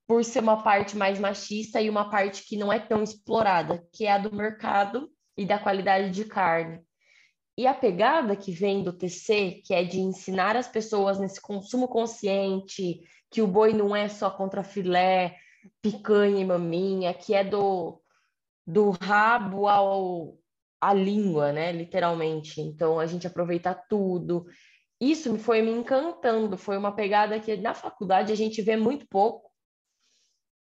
por 0.07 0.23
ser 0.23 0.39
uma 0.39 0.63
parte 0.63 0.95
mais 0.95 1.19
machista 1.19 1.81
e 1.81 1.89
uma 1.89 2.09
parte 2.09 2.43
que 2.43 2.57
não 2.57 2.71
é 2.71 2.79
tão 2.79 3.03
explorada, 3.03 3.85
que 3.93 4.05
é 4.05 4.11
a 4.13 4.17
do 4.17 4.33
mercado 4.33 5.09
e 5.37 5.45
da 5.45 5.59
qualidade 5.59 6.09
de 6.11 6.25
carne. 6.25 6.81
E 7.57 7.65
a 7.65 7.73
pegada 7.73 8.35
que 8.35 8.51
vem 8.51 8.83
do 8.83 8.93
TC, 8.93 9.61
que 9.65 9.73
é 9.73 9.83
de 9.83 9.99
ensinar 9.99 10.55
as 10.55 10.67
pessoas 10.67 11.19
nesse 11.19 11.41
consumo 11.41 11.87
consciente, 11.87 13.01
que 13.31 13.41
o 13.41 13.47
boi 13.47 13.73
não 13.73 13.95
é 13.95 14.07
só 14.07 14.29
contra 14.29 14.63
filé, 14.63 15.35
picanha 15.81 16.39
e 16.39 16.45
maminha, 16.45 17.13
que 17.13 17.33
é 17.33 17.43
do, 17.43 18.01
do 18.65 18.91
rabo 18.91 19.67
ao 19.67 20.37
a 20.79 20.93
língua, 20.93 21.51
né, 21.51 21.71
literalmente. 21.71 22.61
Então 22.61 22.99
a 22.99 23.05
gente 23.07 23.25
aproveita 23.25 23.73
tudo. 23.89 24.45
Isso 25.01 25.37
foi 25.37 25.61
me 25.61 25.71
encantando, 25.71 26.57
foi 26.57 26.77
uma 26.77 26.95
pegada 26.95 27.39
que 27.39 27.55
na 27.57 27.73
faculdade 27.73 28.31
a 28.31 28.35
gente 28.35 28.61
vê 28.61 28.75
muito 28.75 29.07
pouco, 29.07 29.51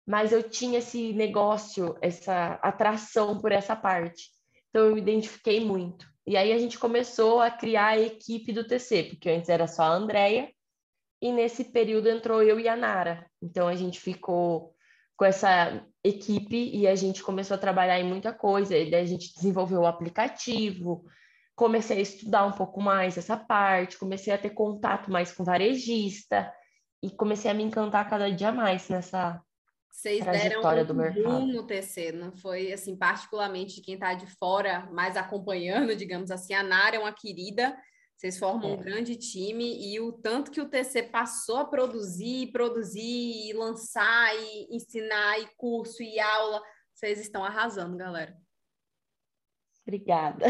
mas 0.05 0.31
eu 0.31 0.49
tinha 0.49 0.79
esse 0.79 1.13
negócio, 1.13 1.97
essa 2.01 2.53
atração 2.61 3.39
por 3.39 3.51
essa 3.51 3.75
parte. 3.75 4.34
Então 4.75 4.87
eu 4.87 4.93
me 4.93 4.99
identifiquei 4.99 5.63
muito. 5.63 6.05
E 6.27 6.35
aí 6.35 6.51
a 6.51 6.57
gente 6.57 6.77
começou 6.77 7.39
a 7.39 7.49
criar 7.49 7.91
a 7.91 7.97
equipe 7.97 8.51
do 8.51 8.67
TC, 8.67 9.03
porque 9.03 9.29
antes 9.29 9.47
era 9.47 9.67
só 9.67 9.83
a 9.83 9.93
Andrea 9.93 10.51
e 11.21 11.31
nesse 11.31 11.63
período 11.63 12.09
entrou 12.09 12.43
eu 12.43 12.59
e 12.59 12.67
a 12.67 12.75
Nara. 12.75 13.25
Então 13.41 13.69
a 13.69 13.75
gente 13.77 14.01
ficou 14.01 14.75
com 15.15 15.23
essa 15.23 15.81
equipe 16.03 16.71
e 16.75 16.85
a 16.87 16.93
gente 16.93 17.23
começou 17.23 17.55
a 17.55 17.57
trabalhar 17.57 18.01
em 18.01 18.03
muita 18.03 18.33
coisa. 18.33 18.75
E 18.75 18.91
daí 18.91 19.03
a 19.03 19.05
gente 19.05 19.33
desenvolveu 19.33 19.79
o 19.79 19.85
aplicativo, 19.85 21.05
comecei 21.55 21.99
a 21.99 22.01
estudar 22.01 22.45
um 22.45 22.51
pouco 22.51 22.81
mais 22.81 23.17
essa 23.17 23.37
parte, 23.37 23.97
comecei 23.97 24.33
a 24.33 24.37
ter 24.37 24.49
contato 24.49 25.09
mais 25.09 25.31
com 25.31 25.45
varejista 25.45 26.51
e 27.01 27.09
comecei 27.11 27.49
a 27.49 27.53
me 27.53 27.63
encantar 27.63 28.09
cada 28.09 28.29
dia 28.29 28.51
mais 28.51 28.89
nessa 28.89 29.41
Vocês 29.95 30.25
deram 30.25 30.61
um 31.25 31.47
no 31.47 31.65
TC, 31.65 32.11
não 32.11 32.31
foi 32.35 32.71
assim, 32.73 32.97
particularmente 32.97 33.75
de 33.75 33.81
quem 33.81 33.93
está 33.95 34.13
de 34.13 34.27
fora, 34.27 34.87
mais 34.91 35.15
acompanhando, 35.17 35.95
digamos 35.95 36.29
assim, 36.29 36.53
a 36.53 36.61
Nara 36.61 36.97
é 36.97 36.99
uma 36.99 37.13
querida, 37.13 37.75
vocês 38.15 38.37
formam 38.37 38.71
É. 38.71 38.73
um 38.73 38.77
grande 38.77 39.15
time 39.15 39.63
e 39.63 39.99
o 40.01 40.11
tanto 40.11 40.51
que 40.51 40.59
o 40.59 40.69
TC 40.69 41.03
passou 41.03 41.57
a 41.57 41.65
produzir, 41.65 42.51
produzir, 42.51 43.49
e 43.49 43.53
lançar, 43.53 44.35
e 44.35 44.75
ensinar, 44.75 45.39
e 45.39 45.47
curso, 45.55 46.03
e 46.03 46.19
aula, 46.19 46.61
vocês 46.93 47.19
estão 47.19 47.43
arrasando, 47.43 47.97
galera. 47.97 48.35
Obrigada. 49.87 50.45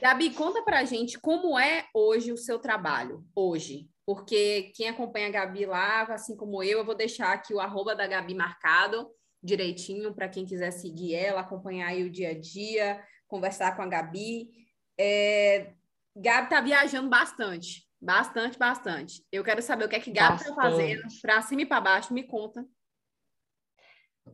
Gabi, 0.00 0.30
conta 0.30 0.62
pra 0.62 0.84
gente 0.84 1.18
como 1.18 1.58
é 1.58 1.86
hoje 1.92 2.32
o 2.32 2.36
seu 2.36 2.58
trabalho, 2.58 3.24
hoje. 3.34 3.88
Porque 4.10 4.72
quem 4.74 4.88
acompanha 4.88 5.28
a 5.28 5.30
Gabi 5.30 5.66
lá, 5.66 6.02
assim 6.02 6.36
como 6.36 6.64
eu, 6.64 6.78
eu 6.78 6.84
vou 6.84 6.96
deixar 6.96 7.32
aqui 7.32 7.54
o 7.54 7.60
arroba 7.60 7.94
da 7.94 8.08
Gabi 8.08 8.34
marcado 8.34 9.08
direitinho 9.40 10.12
para 10.12 10.28
quem 10.28 10.44
quiser 10.44 10.72
seguir 10.72 11.14
ela, 11.14 11.42
acompanhar 11.42 11.86
aí 11.86 12.02
o 12.02 12.10
dia 12.10 12.30
a 12.30 12.34
dia, 12.36 13.00
conversar 13.28 13.76
com 13.76 13.82
a 13.82 13.86
Gabi. 13.86 14.50
É... 14.98 15.74
Gabi 16.16 16.50
tá 16.50 16.60
viajando 16.60 17.08
bastante, 17.08 17.88
bastante, 18.02 18.58
bastante. 18.58 19.24
Eu 19.30 19.44
quero 19.44 19.62
saber 19.62 19.84
o 19.84 19.88
que 19.88 19.94
é 19.94 20.00
que 20.00 20.10
Gabi 20.10 20.42
tá 20.42 20.50
Bastante. 20.50 20.56
fazendo, 20.56 21.02
para 21.22 21.42
cima 21.42 21.62
e 21.62 21.66
para 21.66 21.80
baixo, 21.80 22.12
me 22.12 22.24
conta. 22.24 22.66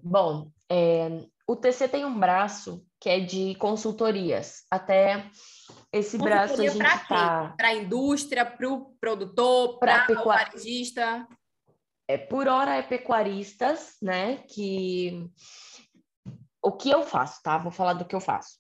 Bom, 0.03 0.51
é, 0.71 1.29
o 1.47 1.55
TC 1.57 1.89
tem 1.89 2.05
um 2.05 2.19
braço 2.19 2.85
que 3.01 3.09
é 3.09 3.21
de 3.21 3.55
consultorias. 3.57 4.65
Até 4.71 5.31
esse 5.93 6.19
braço 6.19 6.55
a 6.61 6.67
gente 6.67 6.79
quê? 6.79 7.05
tá 7.09 7.55
Para 7.57 7.69
a 7.69 7.75
indústria, 7.75 8.45
para 8.45 8.69
o 8.69 8.95
produtor, 9.01 9.79
para 9.79 10.05
o 10.05 10.07
pecua- 10.09 10.37
varejista. 10.37 11.27
é, 12.09 12.17
por 12.19 12.49
hora 12.49 12.75
é 12.77 12.83
pecuaristas, 12.83 13.97
né? 14.03 14.39
Que 14.49 15.29
o 16.63 16.73
que 16.73 16.91
eu 16.91 17.03
faço, 17.03 17.41
tá? 17.43 17.59
Vou 17.59 17.71
falar 17.73 17.93
do 17.95 18.05
que 18.05 18.15
eu 18.15 18.21
faço. 18.21 18.57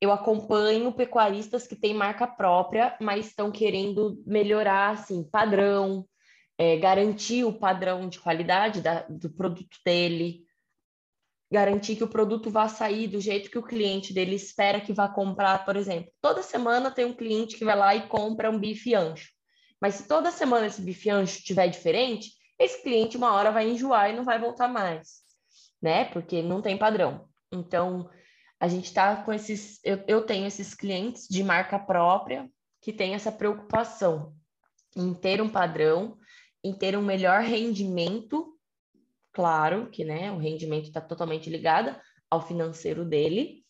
Eu 0.00 0.12
acompanho 0.12 0.92
pecuaristas 0.92 1.66
que 1.66 1.74
têm 1.74 1.92
marca 1.92 2.24
própria, 2.26 2.96
mas 3.00 3.26
estão 3.26 3.50
querendo 3.50 4.22
melhorar, 4.24 4.90
assim, 4.90 5.24
padrão, 5.28 6.06
é, 6.56 6.76
garantir 6.76 7.42
o 7.44 7.52
padrão 7.58 8.08
de 8.08 8.20
qualidade 8.20 8.80
da- 8.80 9.02
do 9.08 9.28
produto 9.30 9.76
dele, 9.84 10.44
garantir 11.50 11.96
que 11.96 12.04
o 12.04 12.08
produto 12.08 12.50
vá 12.50 12.68
sair 12.68 13.08
do 13.08 13.20
jeito 13.20 13.50
que 13.50 13.58
o 13.58 13.62
cliente 13.62 14.12
dele 14.12 14.34
espera 14.34 14.80
que 14.80 14.92
vá 14.92 15.08
comprar, 15.08 15.64
por 15.64 15.76
exemplo. 15.76 16.10
Toda 16.20 16.42
semana 16.42 16.90
tem 16.90 17.04
um 17.04 17.14
cliente 17.14 17.56
que 17.56 17.64
vai 17.64 17.76
lá 17.76 17.94
e 17.94 18.06
compra 18.06 18.50
um 18.50 18.58
bife 18.58 18.94
ancho. 18.94 19.30
Mas 19.80 19.94
se 19.94 20.08
toda 20.08 20.30
semana 20.30 20.66
esse 20.66 20.82
bife 20.82 21.08
ancho 21.08 21.38
estiver 21.38 21.68
diferente, 21.68 22.32
esse 22.58 22.82
cliente 22.82 23.16
uma 23.16 23.32
hora 23.32 23.50
vai 23.50 23.68
enjoar 23.68 24.10
e 24.10 24.16
não 24.16 24.24
vai 24.24 24.38
voltar 24.38 24.68
mais, 24.68 25.20
né? 25.80 26.04
Porque 26.06 26.42
não 26.42 26.60
tem 26.60 26.76
padrão. 26.76 27.28
Então, 27.52 28.10
a 28.60 28.66
gente 28.66 28.86
está 28.86 29.16
com 29.16 29.32
esses. 29.32 29.80
Eu, 29.84 30.02
eu 30.08 30.22
tenho 30.26 30.46
esses 30.46 30.74
clientes 30.74 31.28
de 31.28 31.42
marca 31.44 31.78
própria 31.78 32.50
que 32.80 32.92
têm 32.92 33.14
essa 33.14 33.30
preocupação 33.30 34.34
em 34.96 35.14
ter 35.14 35.40
um 35.40 35.48
padrão, 35.48 36.18
em 36.62 36.72
ter 36.72 36.96
um 36.96 37.02
melhor 37.02 37.42
rendimento. 37.42 38.57
Claro 39.38 39.88
que 39.88 40.04
né, 40.04 40.32
o 40.32 40.36
rendimento 40.36 40.86
está 40.88 41.00
totalmente 41.00 41.48
ligado 41.48 41.94
ao 42.28 42.44
financeiro 42.44 43.04
dele. 43.04 43.64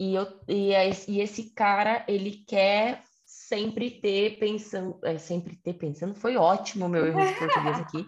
E, 0.00 0.16
eu, 0.16 0.26
e, 0.48 0.72
é- 0.72 0.90
e 1.06 1.20
esse 1.20 1.54
cara, 1.54 2.04
ele 2.08 2.44
quer 2.44 3.00
sempre 3.24 3.88
ter 4.00 4.40
pensando, 4.40 4.98
é, 5.04 5.16
sempre 5.16 5.54
ter 5.62 5.74
pensando, 5.74 6.12
foi 6.16 6.36
ótimo 6.36 6.88
meu 6.88 7.06
erro 7.06 7.24
de 7.24 7.38
português 7.38 7.78
aqui. 7.78 8.04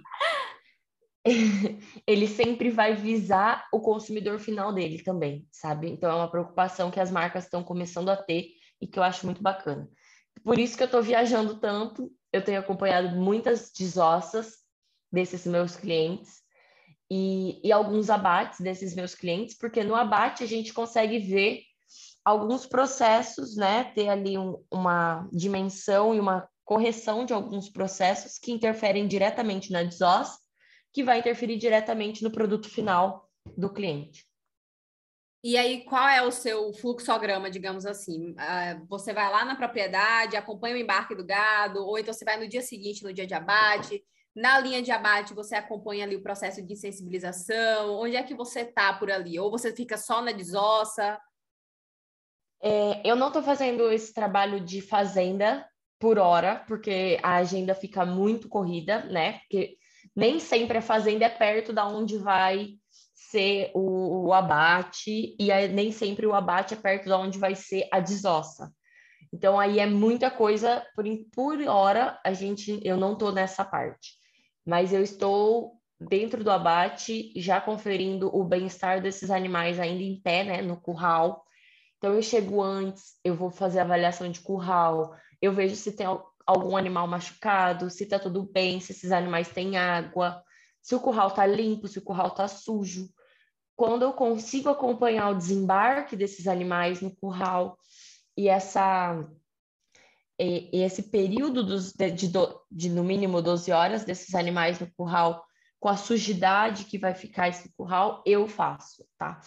Ele 2.05 2.27
sempre 2.27 2.69
vai 2.69 2.97
visar 2.97 3.69
o 3.73 3.79
consumidor 3.79 4.41
final 4.41 4.73
dele 4.73 5.05
também, 5.05 5.47
sabe? 5.53 5.89
Então 5.89 6.11
é 6.11 6.15
uma 6.17 6.29
preocupação 6.29 6.91
que 6.91 6.99
as 6.99 7.13
marcas 7.13 7.45
estão 7.45 7.63
começando 7.63 8.09
a 8.09 8.17
ter 8.17 8.49
e 8.81 8.89
que 8.89 8.99
eu 8.99 9.05
acho 9.05 9.25
muito 9.25 9.41
bacana. 9.41 9.89
Por 10.43 10.59
isso 10.59 10.77
que 10.77 10.83
eu 10.83 10.87
estou 10.87 11.01
viajando 11.01 11.61
tanto, 11.61 12.11
eu 12.33 12.43
tenho 12.43 12.59
acompanhado 12.59 13.15
muitas 13.15 13.71
desossas 13.71 14.57
desses 15.13 15.47
meus 15.47 15.77
clientes 15.77 16.42
e, 17.15 17.61
e 17.63 17.71
alguns 17.71 18.09
abates 18.09 18.59
desses 18.59 18.95
meus 18.95 19.15
clientes, 19.15 19.55
porque 19.55 19.85
no 19.85 19.95
abate 19.95 20.43
a 20.43 20.47
gente 20.47 20.73
consegue 20.73 21.19
ver 21.19 21.61
alguns 22.25 22.65
processos, 22.65 23.55
né? 23.55 23.85
Ter 23.93 24.09
ali 24.09 24.39
um- 24.39 24.65
uma 24.71 25.29
dimensão 25.31 26.15
e 26.15 26.21
uma 26.21 26.49
correção 26.65 27.27
de 27.27 27.35
alguns 27.35 27.69
processos 27.69 28.39
que 28.39 28.51
interferem 28.51 29.07
diretamente 29.07 29.71
na 29.71 29.83
desossa, 29.83 30.39
que 30.91 31.05
vai 31.05 31.19
interferir 31.19 31.59
diretamente 31.59 32.23
no 32.23 32.31
produto 32.31 32.71
final 32.71 33.29
do 33.59 33.71
cliente. 33.71 34.25
E 35.45 35.59
aí, 35.59 35.85
qual 35.85 36.09
é 36.09 36.23
o 36.23 36.31
seu 36.31 36.73
fluxograma, 36.73 37.51
digamos 37.51 37.85
assim? 37.85 38.35
Ah, 38.39 38.81
você 38.89 39.13
vai 39.13 39.31
lá 39.31 39.45
na 39.45 39.55
propriedade, 39.55 40.35
acompanha 40.35 40.77
o 40.77 40.79
embarque 40.79 41.15
do 41.15 41.27
gado, 41.27 41.85
ou 41.85 41.99
então 41.99 42.15
você 42.15 42.25
vai 42.25 42.39
no 42.39 42.49
dia 42.49 42.63
seguinte, 42.63 43.03
no 43.03 43.13
dia 43.13 43.27
de 43.27 43.35
abate. 43.35 44.03
Na 44.35 44.59
linha 44.59 44.83
de 44.83 44.91
abate, 44.91 45.35
você 45.35 45.55
acompanha 45.55 46.05
ali 46.05 46.17
o 46.17 46.23
processo 46.23 46.63
de 46.63 46.75
sensibilização. 46.75 47.97
Onde 47.97 48.17
é 48.17 48.23
que 48.23 48.35
você 48.35 48.61
está 48.61 48.93
por 48.93 49.11
ali? 49.11 49.39
Ou 49.39 49.51
você 49.51 49.75
fica 49.75 49.99
só 49.99 50.23
na 50.23 50.33
desossa? 50.33 51.21
É, 52.63 53.03
eu 53.05 53.17
não 53.17 53.27
estou 53.27 53.43
fazendo 53.43 53.91
esse 53.91 54.15
trabalho 54.15 54.61
de 54.61 54.81
fazenda 54.81 55.67
por 55.99 56.19
hora, 56.19 56.65
porque 56.67 57.19
a 57.23 57.37
agenda 57.37 57.75
fica 57.75 58.07
muito 58.07 58.49
corrida, 58.49 59.05
né? 59.05 59.41
Porque 59.41 59.77
nem 60.17 60.41
sempre 60.41 60.79
a 60.79 60.83
fazenda 60.83 61.25
é 61.25 61.29
perto 61.29 61.73
da 61.73 61.87
onde 61.87 62.19
vai 62.19 62.71
ser 63.15 63.71
o, 63.75 64.27
o 64.29 64.33
abate, 64.33 65.37
e 65.39 65.69
nem 65.69 65.91
sempre 65.93 66.27
o 66.27 66.35
abate 66.35 66.75
é 66.75 66.77
perto 66.77 67.09
da 67.09 67.19
onde 67.19 67.39
vai 67.39 67.55
ser 67.55 67.89
a 67.93 68.01
desossa. 68.01 68.73
Então 69.33 69.59
aí 69.59 69.79
é 69.79 69.87
muita 69.87 70.31
coisa, 70.31 70.85
por, 70.95 71.05
por 71.35 71.61
hora 71.63 72.21
a 72.25 72.33
gente, 72.33 72.81
eu 72.85 72.97
não 72.97 73.15
estou 73.15 73.33
nessa 73.33 73.65
parte, 73.65 74.19
mas 74.65 74.93
eu 74.93 75.03
estou 75.03 75.81
dentro 76.01 76.43
do 76.43 76.51
abate 76.51 77.33
já 77.37 77.61
conferindo 77.61 78.35
o 78.35 78.45
bem-estar 78.45 79.01
desses 79.01 79.31
animais 79.31 79.79
ainda 79.79 80.03
em 80.03 80.21
pé, 80.21 80.45
né, 80.45 80.63
no 80.63 80.81
curral. 80.81 81.45
Então 81.99 82.15
eu 82.15 82.23
chego 82.23 82.61
antes, 82.61 83.15
eu 83.25 83.35
vou 83.35 83.51
fazer 83.51 83.81
avaliação 83.81 84.29
de 84.31 84.41
curral, 84.41 85.15
eu 85.41 85.53
vejo 85.53 85.77
se 85.77 85.93
tem 85.93 86.07
al- 86.07 86.33
algum 86.47 86.77
animal 86.77 87.07
machucado, 87.07 87.89
se 87.91 88.07
tá 88.07 88.19
tudo 88.19 88.43
bem, 88.43 88.81
se 88.81 88.93
esses 88.93 89.13
animais 89.13 89.49
têm 89.49 89.77
água, 89.77 90.43
se 90.83 90.95
o 90.95 91.01
curral 91.01 91.31
tá 91.31 91.47
limpo, 91.47 91.87
se 91.87 91.99
o 91.99 92.03
curral 92.03 92.31
tá 92.31 92.49
sujo. 92.49 93.09
Quando 93.77 94.03
eu 94.03 94.13
consigo 94.13 94.69
acompanhar 94.69 95.31
o 95.31 95.37
desembarque 95.37 96.17
desses 96.17 96.47
animais 96.47 97.01
no 97.01 97.15
curral 97.15 97.79
e 98.37 98.49
essa 98.49 99.25
e, 100.39 100.71
e 100.73 100.83
esse 100.83 101.05
período 101.05 101.63
dos, 101.63 101.93
de, 101.93 102.11
de, 102.11 102.33
de 102.71 102.91
no 102.91 103.05
mínimo 103.05 103.43
12 103.43 103.71
horas 103.73 104.05
desses 104.05 104.35
animais 104.35 104.81
no 104.81 104.91
curral 104.95 105.45
com 105.79 105.89
a 105.89 105.97
sujidade 105.97 106.85
que 106.85 106.99
vai 106.99 107.15
ficar 107.15 107.49
esse 107.49 107.73
curral, 107.75 108.23
eu 108.25 108.47
faço, 108.47 109.05
tá? 109.19 109.41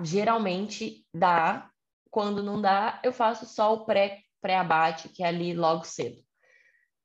Geralmente 0.00 1.04
dá, 1.12 1.68
quando 2.08 2.42
não 2.42 2.60
dá, 2.60 3.00
eu 3.02 3.12
faço 3.12 3.46
só 3.46 3.74
o 3.74 3.84
pré 3.84 4.18
pré-abate, 4.40 5.10
que 5.10 5.22
é 5.22 5.26
ali 5.26 5.52
logo 5.52 5.84
cedo. 5.84 6.22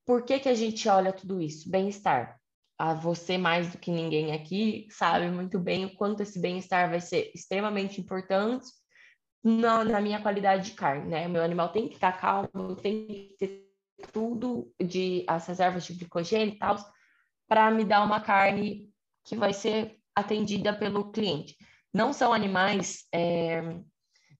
Por 0.05 0.23
que 0.23 0.39
que 0.39 0.47
a 0.47 0.53
gente 0.53 0.87
olha 0.87 1.11
tudo 1.11 1.41
isso? 1.41 1.69
Bem-estar. 1.69 2.39
Ah, 2.77 2.93
você 2.93 3.37
mais 3.37 3.71
do 3.71 3.77
que 3.77 3.91
ninguém 3.91 4.31
aqui 4.31 4.87
sabe 4.89 5.27
muito 5.29 5.59
bem 5.59 5.85
o 5.85 5.95
quanto 5.95 6.21
esse 6.21 6.39
bem-estar 6.39 6.89
vai 6.89 7.01
ser 7.01 7.31
extremamente 7.33 7.99
importante 7.99 8.67
na, 9.45 9.83
na 9.83 10.01
minha 10.01 10.19
qualidade 10.19 10.71
de 10.71 10.75
carne, 10.75 11.07
né? 11.07 11.27
Meu 11.27 11.43
animal 11.43 11.69
tem 11.69 11.87
que 11.87 11.93
estar 11.93 12.13
calmo, 12.13 12.75
tem 12.75 13.05
que 13.05 13.35
ter 13.37 13.69
tudo 14.11 14.73
de 14.83 15.23
as 15.27 15.45
reservas 15.45 15.85
de 15.85 15.93
glicogênio 15.93 16.55
e 16.55 16.57
tal, 16.57 16.77
para 17.47 17.69
me 17.69 17.85
dar 17.85 18.03
uma 18.03 18.19
carne 18.19 18.89
que 19.23 19.35
vai 19.35 19.53
ser 19.53 19.99
atendida 20.15 20.73
pelo 20.73 21.11
cliente. 21.11 21.55
Não 21.93 22.11
são 22.11 22.33
animais 22.33 23.03
é, 23.13 23.61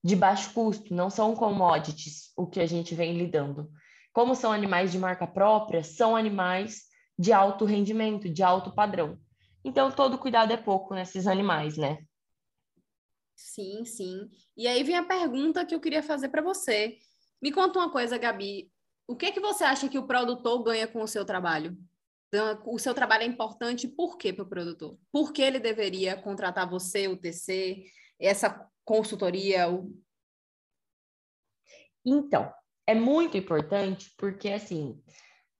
de 0.02 0.16
baixo 0.16 0.52
custo, 0.52 0.92
não 0.92 1.08
são 1.08 1.36
commodities 1.36 2.32
o 2.36 2.44
que 2.44 2.58
a 2.58 2.66
gente 2.66 2.92
vem 2.92 3.16
lidando. 3.16 3.70
Como 4.12 4.34
são 4.34 4.50
animais 4.50 4.90
de 4.90 4.98
marca 4.98 5.26
própria, 5.26 5.84
são 5.84 6.16
animais 6.16 6.82
de 7.16 7.32
alto 7.32 7.64
rendimento, 7.64 8.28
de 8.28 8.42
alto 8.42 8.74
padrão. 8.74 9.16
Então, 9.64 9.90
todo 9.92 10.18
cuidado 10.18 10.52
é 10.52 10.56
pouco 10.56 10.94
nesses 10.94 11.28
animais, 11.28 11.76
né? 11.76 11.98
Sim, 13.36 13.84
sim. 13.84 14.30
E 14.56 14.66
aí 14.66 14.82
vem 14.82 14.96
a 14.96 15.04
pergunta 15.04 15.64
que 15.64 15.74
eu 15.74 15.80
queria 15.80 16.02
fazer 16.02 16.30
para 16.30 16.42
você. 16.42 16.98
Me 17.40 17.52
conta 17.52 17.78
uma 17.78 17.90
coisa, 17.90 18.16
Gabi. 18.16 18.72
o 19.06 19.14
que, 19.14 19.30
que 19.30 19.40
você 19.40 19.62
acha 19.62 19.88
que 19.88 19.98
o 19.98 20.06
produtor 20.06 20.62
ganha 20.62 20.88
com 20.88 21.02
o 21.02 21.06
seu 21.06 21.24
trabalho? 21.24 21.76
O 22.64 22.78
seu 22.78 22.92
trabalho 22.92 23.22
é 23.22 23.26
importante 23.26 23.86
por 23.86 24.18
quê 24.18 24.32
para 24.32 24.44
o 24.44 24.48
produtor? 24.48 24.98
Por 25.12 25.32
que 25.32 25.42
ele 25.42 25.60
deveria 25.60 26.20
contratar 26.20 26.68
você, 26.68 27.06
o 27.06 27.16
TC, 27.16 27.84
essa 28.18 28.68
consultoria? 28.84 29.70
O... 29.70 29.94
Então, 32.04 32.52
é 32.86 32.94
muito 32.94 33.36
importante 33.36 34.12
porque, 34.16 34.48
assim, 34.48 35.00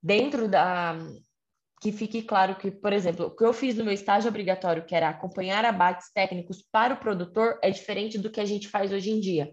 dentro 0.03 0.49
da. 0.49 0.97
Que 1.81 1.93
fique 1.93 2.23
claro 2.23 2.57
que, 2.57 2.71
por 2.71 2.93
exemplo, 2.93 3.27
o 3.27 3.31
que 3.31 3.45
eu 3.45 3.53
fiz 3.53 3.77
no 3.77 3.85
meu 3.85 3.93
estágio 3.93 4.29
obrigatório, 4.29 4.85
que 4.85 4.95
era 4.95 5.09
acompanhar 5.09 5.65
abates 5.65 6.11
técnicos 6.12 6.65
para 6.73 6.95
o 6.95 6.99
produtor, 6.99 7.59
é 7.62 7.71
diferente 7.71 8.19
do 8.19 8.31
que 8.31 8.41
a 8.41 8.47
gente 8.47 8.69
faz 8.69 8.93
hoje 8.93 9.11
em 9.11 9.21
dia, 9.21 9.53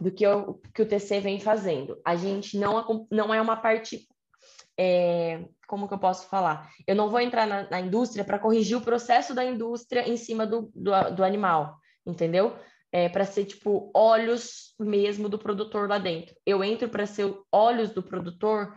do 0.00 0.12
que, 0.12 0.24
eu, 0.24 0.60
que 0.72 0.82
o 0.82 0.86
TC 0.86 1.20
vem 1.20 1.40
fazendo. 1.40 2.00
A 2.04 2.14
gente 2.14 2.56
não, 2.56 3.06
não 3.10 3.34
é 3.34 3.40
uma 3.40 3.56
parte 3.56 4.06
é, 4.78 5.44
como 5.66 5.86
que 5.86 5.92
eu 5.92 5.98
posso 5.98 6.26
falar? 6.28 6.70
Eu 6.86 6.96
não 6.96 7.10
vou 7.10 7.20
entrar 7.20 7.46
na, 7.46 7.68
na 7.68 7.80
indústria 7.80 8.24
para 8.24 8.38
corrigir 8.38 8.78
o 8.78 8.80
processo 8.80 9.34
da 9.34 9.44
indústria 9.44 10.08
em 10.08 10.16
cima 10.16 10.46
do, 10.46 10.70
do, 10.74 10.92
do 11.14 11.22
animal, 11.22 11.76
entendeu? 12.06 12.56
É, 12.90 13.06
para 13.06 13.26
ser 13.26 13.44
tipo 13.44 13.90
olhos 13.94 14.74
mesmo 14.80 15.28
do 15.28 15.38
produtor 15.38 15.86
lá 15.86 15.98
dentro. 15.98 16.34
Eu 16.46 16.64
entro 16.64 16.88
para 16.88 17.04
ser 17.04 17.30
olhos 17.52 17.90
do 17.90 18.02
produtor 18.02 18.74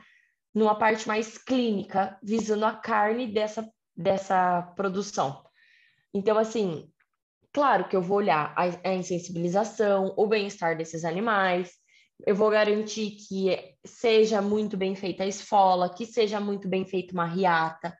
numa 0.53 0.75
parte 0.75 1.07
mais 1.07 1.37
clínica, 1.37 2.17
visando 2.21 2.65
a 2.65 2.73
carne 2.73 3.27
dessa, 3.27 3.67
dessa 3.95 4.61
produção. 4.75 5.43
Então, 6.13 6.37
assim, 6.37 6.89
claro 7.51 7.87
que 7.87 7.95
eu 7.95 8.01
vou 8.01 8.17
olhar 8.17 8.53
a, 8.55 8.89
a 8.89 8.93
insensibilização, 8.93 10.13
o 10.15 10.27
bem-estar 10.27 10.77
desses 10.77 11.03
animais, 11.03 11.71
eu 12.25 12.35
vou 12.35 12.49
garantir 12.49 13.11
que 13.11 13.57
seja 13.85 14.41
muito 14.41 14.77
bem 14.77 14.95
feita 14.95 15.23
a 15.23 15.27
esfola, 15.27 15.93
que 15.93 16.05
seja 16.05 16.39
muito 16.39 16.67
bem 16.67 16.85
feita 16.85 17.13
uma 17.13 17.25
riata, 17.25 17.95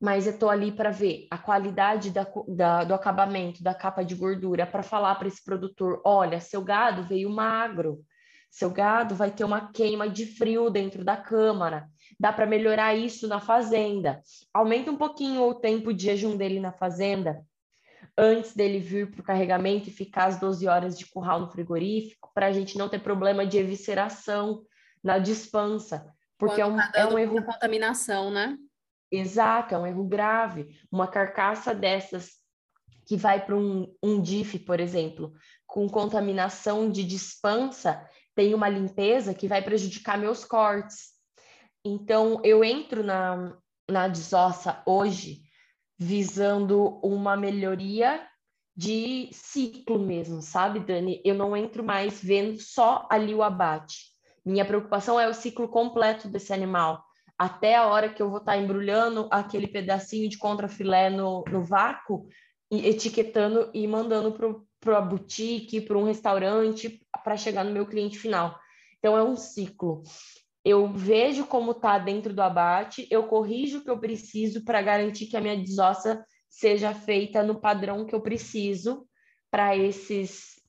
mas 0.00 0.26
eu 0.26 0.32
estou 0.32 0.50
ali 0.50 0.72
para 0.72 0.90
ver 0.90 1.28
a 1.30 1.38
qualidade 1.38 2.10
da, 2.10 2.26
da, 2.48 2.82
do 2.82 2.94
acabamento, 2.94 3.62
da 3.62 3.72
capa 3.72 4.02
de 4.02 4.16
gordura, 4.16 4.66
para 4.66 4.82
falar 4.82 5.14
para 5.14 5.28
esse 5.28 5.44
produtor: 5.44 6.02
olha, 6.04 6.40
seu 6.40 6.60
gado 6.62 7.04
veio 7.04 7.30
magro, 7.30 8.04
seu 8.52 8.68
gado 8.68 9.14
vai 9.14 9.30
ter 9.30 9.44
uma 9.44 9.72
queima 9.72 10.10
de 10.10 10.26
frio 10.26 10.68
dentro 10.68 11.02
da 11.02 11.16
câmara, 11.16 11.88
dá 12.20 12.30
para 12.30 12.44
melhorar 12.44 12.94
isso 12.94 13.26
na 13.26 13.40
fazenda. 13.40 14.20
Aumenta 14.52 14.90
um 14.90 14.96
pouquinho 14.96 15.42
o 15.48 15.54
tempo 15.54 15.90
de 15.90 16.04
jejum 16.04 16.36
dele 16.36 16.60
na 16.60 16.70
fazenda, 16.70 17.42
antes 18.16 18.54
dele 18.54 18.78
vir 18.78 19.10
para 19.10 19.22
o 19.22 19.24
carregamento 19.24 19.88
e 19.88 19.92
ficar 19.92 20.26
as 20.26 20.38
12 20.38 20.68
horas 20.68 20.98
de 20.98 21.06
curral 21.06 21.40
no 21.40 21.50
frigorífico, 21.50 22.30
para 22.34 22.48
a 22.48 22.52
gente 22.52 22.76
não 22.76 22.90
ter 22.90 22.98
problema 22.98 23.46
de 23.46 23.56
evisceração 23.56 24.62
na 25.02 25.18
dispensa, 25.18 26.06
porque 26.36 26.60
é 26.60 26.66
um, 26.66 26.76
tá 26.76 26.92
é 26.94 27.06
um 27.06 27.18
erro. 27.18 27.42
contaminação, 27.42 28.30
né? 28.30 28.58
Exato, 29.10 29.74
é 29.74 29.78
um 29.78 29.86
erro 29.86 30.04
grave. 30.04 30.78
Uma 30.90 31.08
carcaça 31.08 31.74
dessas 31.74 32.32
que 33.06 33.16
vai 33.16 33.44
para 33.44 33.56
um, 33.56 33.94
um 34.02 34.20
DIF, 34.20 34.58
por 34.58 34.78
exemplo, 34.78 35.32
com 35.66 35.88
contaminação 35.88 36.90
de 36.90 37.02
dispensa, 37.02 38.06
tem 38.34 38.54
uma 38.54 38.68
limpeza 38.68 39.34
que 39.34 39.48
vai 39.48 39.62
prejudicar 39.62 40.18
meus 40.18 40.44
cortes. 40.44 41.12
Então, 41.84 42.40
eu 42.44 42.64
entro 42.64 43.02
na, 43.02 43.56
na 43.90 44.08
desossa 44.08 44.82
hoje 44.86 45.42
visando 45.98 47.00
uma 47.02 47.36
melhoria 47.36 48.26
de 48.74 49.28
ciclo 49.32 49.98
mesmo, 49.98 50.40
sabe, 50.40 50.80
Dani? 50.80 51.20
Eu 51.24 51.34
não 51.34 51.56
entro 51.56 51.84
mais 51.84 52.22
vendo 52.22 52.58
só 52.58 53.06
ali 53.10 53.34
o 53.34 53.42
abate. 53.42 54.12
Minha 54.44 54.64
preocupação 54.64 55.20
é 55.20 55.28
o 55.28 55.34
ciclo 55.34 55.68
completo 55.68 56.28
desse 56.28 56.52
animal, 56.52 57.04
até 57.38 57.76
a 57.76 57.86
hora 57.86 58.08
que 58.08 58.22
eu 58.22 58.30
vou 58.30 58.38
estar 58.38 58.52
tá 58.52 58.58
embrulhando 58.58 59.28
aquele 59.30 59.68
pedacinho 59.68 60.28
de 60.28 60.38
contrafilé 60.38 61.10
no, 61.10 61.44
no 61.50 61.62
vácuo, 61.64 62.26
e 62.70 62.88
etiquetando 62.88 63.70
e 63.74 63.86
mandando 63.86 64.32
para 64.82 64.98
a 64.98 65.00
boutique, 65.00 65.80
para 65.80 65.96
um 65.96 66.04
restaurante, 66.04 67.00
para 67.24 67.36
chegar 67.36 67.64
no 67.64 67.72
meu 67.72 67.86
cliente 67.86 68.18
final. 68.18 68.58
Então, 68.98 69.16
é 69.16 69.22
um 69.22 69.36
ciclo 69.36 70.02
eu 70.64 70.92
vejo 70.92 71.46
como 71.46 71.72
está 71.72 71.98
dentro 71.98 72.32
do 72.32 72.40
abate, 72.40 73.06
eu 73.10 73.24
corrijo 73.24 73.78
o 73.78 73.84
que 73.84 73.90
eu 73.90 73.98
preciso 73.98 74.64
para 74.64 74.80
garantir 74.80 75.26
que 75.26 75.36
a 75.36 75.40
minha 75.40 75.56
desossa 75.56 76.24
seja 76.48 76.94
feita 76.94 77.42
no 77.42 77.60
padrão 77.60 78.06
que 78.06 78.14
eu 78.14 78.20
preciso 78.20 79.06
para 79.50 79.76
esses 79.76 80.60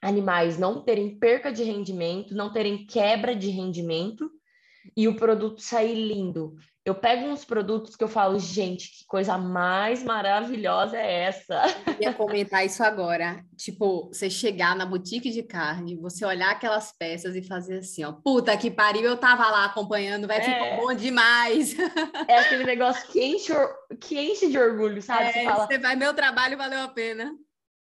animais 0.00 0.58
não 0.58 0.82
terem 0.82 1.18
perca 1.18 1.52
de 1.52 1.62
rendimento, 1.64 2.34
não 2.34 2.52
terem 2.52 2.86
quebra 2.86 3.34
de 3.34 3.50
rendimento 3.50 4.30
e 4.96 5.06
o 5.06 5.16
produto 5.16 5.60
sair 5.60 5.94
lindo. 5.94 6.54
Eu 6.86 6.94
pego 6.94 7.26
uns 7.26 7.44
produtos 7.44 7.96
que 7.96 8.04
eu 8.04 8.06
falo, 8.06 8.38
gente, 8.38 8.92
que 8.92 9.06
coisa 9.08 9.36
mais 9.36 10.04
maravilhosa 10.04 10.96
é 10.96 11.24
essa? 11.24 11.60
Eu 11.84 11.96
ia 12.00 12.14
comentar 12.14 12.64
isso 12.64 12.80
agora. 12.84 13.44
Tipo, 13.56 14.06
você 14.06 14.30
chegar 14.30 14.76
na 14.76 14.86
boutique 14.86 15.30
de 15.30 15.42
carne, 15.42 15.96
você 15.96 16.24
olhar 16.24 16.52
aquelas 16.52 16.92
peças 16.96 17.34
e 17.34 17.42
fazer 17.42 17.78
assim, 17.78 18.04
ó, 18.04 18.12
puta 18.12 18.56
que 18.56 18.70
pariu, 18.70 19.02
eu 19.02 19.16
tava 19.16 19.50
lá 19.50 19.64
acompanhando, 19.64 20.28
vai, 20.28 20.38
é. 20.38 20.42
ficar 20.42 20.76
bom 20.76 20.94
demais. 20.94 21.74
É 22.28 22.38
aquele 22.38 22.62
negócio 22.62 23.08
que 23.08 23.20
enche, 23.20 23.52
que 24.00 24.20
enche 24.20 24.48
de 24.48 24.56
orgulho, 24.56 25.02
sabe? 25.02 25.24
É, 25.24 25.32
você, 25.32 25.44
fala, 25.44 25.66
você 25.66 25.78
vai, 25.78 25.96
meu 25.96 26.14
trabalho 26.14 26.56
valeu 26.56 26.82
a 26.82 26.88
pena. 26.88 27.32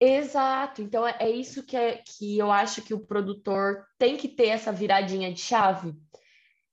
Exato, 0.00 0.82
então 0.82 1.06
é, 1.06 1.14
é 1.20 1.30
isso 1.30 1.62
que, 1.62 1.76
é, 1.76 2.02
que 2.04 2.36
eu 2.36 2.50
acho 2.50 2.82
que 2.82 2.94
o 2.94 3.06
produtor 3.06 3.84
tem 3.96 4.16
que 4.16 4.26
ter 4.26 4.48
essa 4.48 4.72
viradinha 4.72 5.32
de 5.32 5.40
chave 5.40 5.94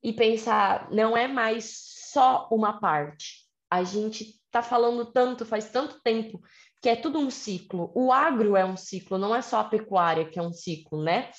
e 0.03 0.11
pensar, 0.13 0.87
não 0.91 1.15
é 1.15 1.27
mais 1.27 1.94
só 2.15 2.47
uma 2.49 2.79
parte. 2.79 3.45
A 3.69 3.83
gente 3.83 4.23
está 4.45 4.61
falando 4.61 5.11
tanto, 5.11 5.45
faz 5.45 5.69
tanto 5.69 5.99
tempo, 6.01 6.39
que 6.81 6.87
é 6.87 6.95
tudo 6.95 7.19
um 7.19 7.29
ciclo. 7.29 7.91
O 7.93 8.09
agro 8.09 8.55
é 8.55 8.63
um 8.63 8.77
ciclo, 8.77 9.17
não 9.17 9.35
é 9.35 9.41
só 9.41 9.59
a 9.59 9.65
pecuária 9.65 10.23
que 10.23 10.39
é 10.39 10.41
um 10.41 10.53
ciclo, 10.53 11.03
né? 11.03 11.29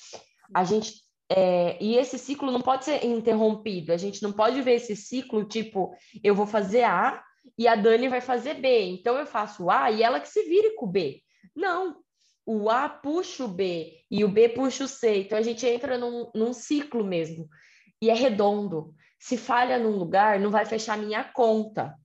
A 0.53 0.63
gente 0.63 0.93
é, 1.29 1.83
e 1.83 1.97
esse 1.97 2.19
ciclo 2.19 2.51
não 2.51 2.61
pode 2.61 2.85
ser 2.85 3.03
interrompido. 3.03 3.91
A 3.91 3.97
gente 3.97 4.21
não 4.21 4.31
pode 4.31 4.61
ver 4.61 4.75
esse 4.75 4.95
ciclo 4.95 5.43
tipo, 5.45 5.95
eu 6.23 6.35
vou 6.35 6.45
fazer 6.45 6.83
A 6.83 7.23
e 7.57 7.67
a 7.67 7.75
Dani 7.75 8.07
vai 8.07 8.21
fazer 8.21 8.53
B. 8.55 8.83
Então 8.91 9.17
eu 9.17 9.25
faço 9.25 9.71
A 9.71 9.89
e 9.89 10.03
ela 10.03 10.19
que 10.19 10.29
se 10.29 10.43
vire 10.43 10.75
com 10.75 10.85
o 10.85 10.91
B. 10.91 11.21
Não. 11.55 11.97
O 12.45 12.69
A 12.69 12.87
puxa 12.87 13.43
o 13.43 13.47
B 13.47 13.97
e 14.11 14.23
o 14.23 14.29
B 14.29 14.49
puxa 14.49 14.83
o 14.83 14.87
C. 14.87 15.21
Então 15.21 15.39
a 15.39 15.41
gente 15.41 15.65
entra 15.65 15.97
num, 15.97 16.29
num 16.35 16.53
ciclo 16.53 17.03
mesmo. 17.03 17.49
E 17.99 18.11
é 18.11 18.13
redondo. 18.13 18.93
Se 19.19 19.37
falha 19.37 19.79
num 19.79 19.97
lugar, 19.97 20.39
não 20.39 20.51
vai 20.51 20.65
fechar 20.65 20.97
minha 20.97 21.23
conta. 21.23 21.95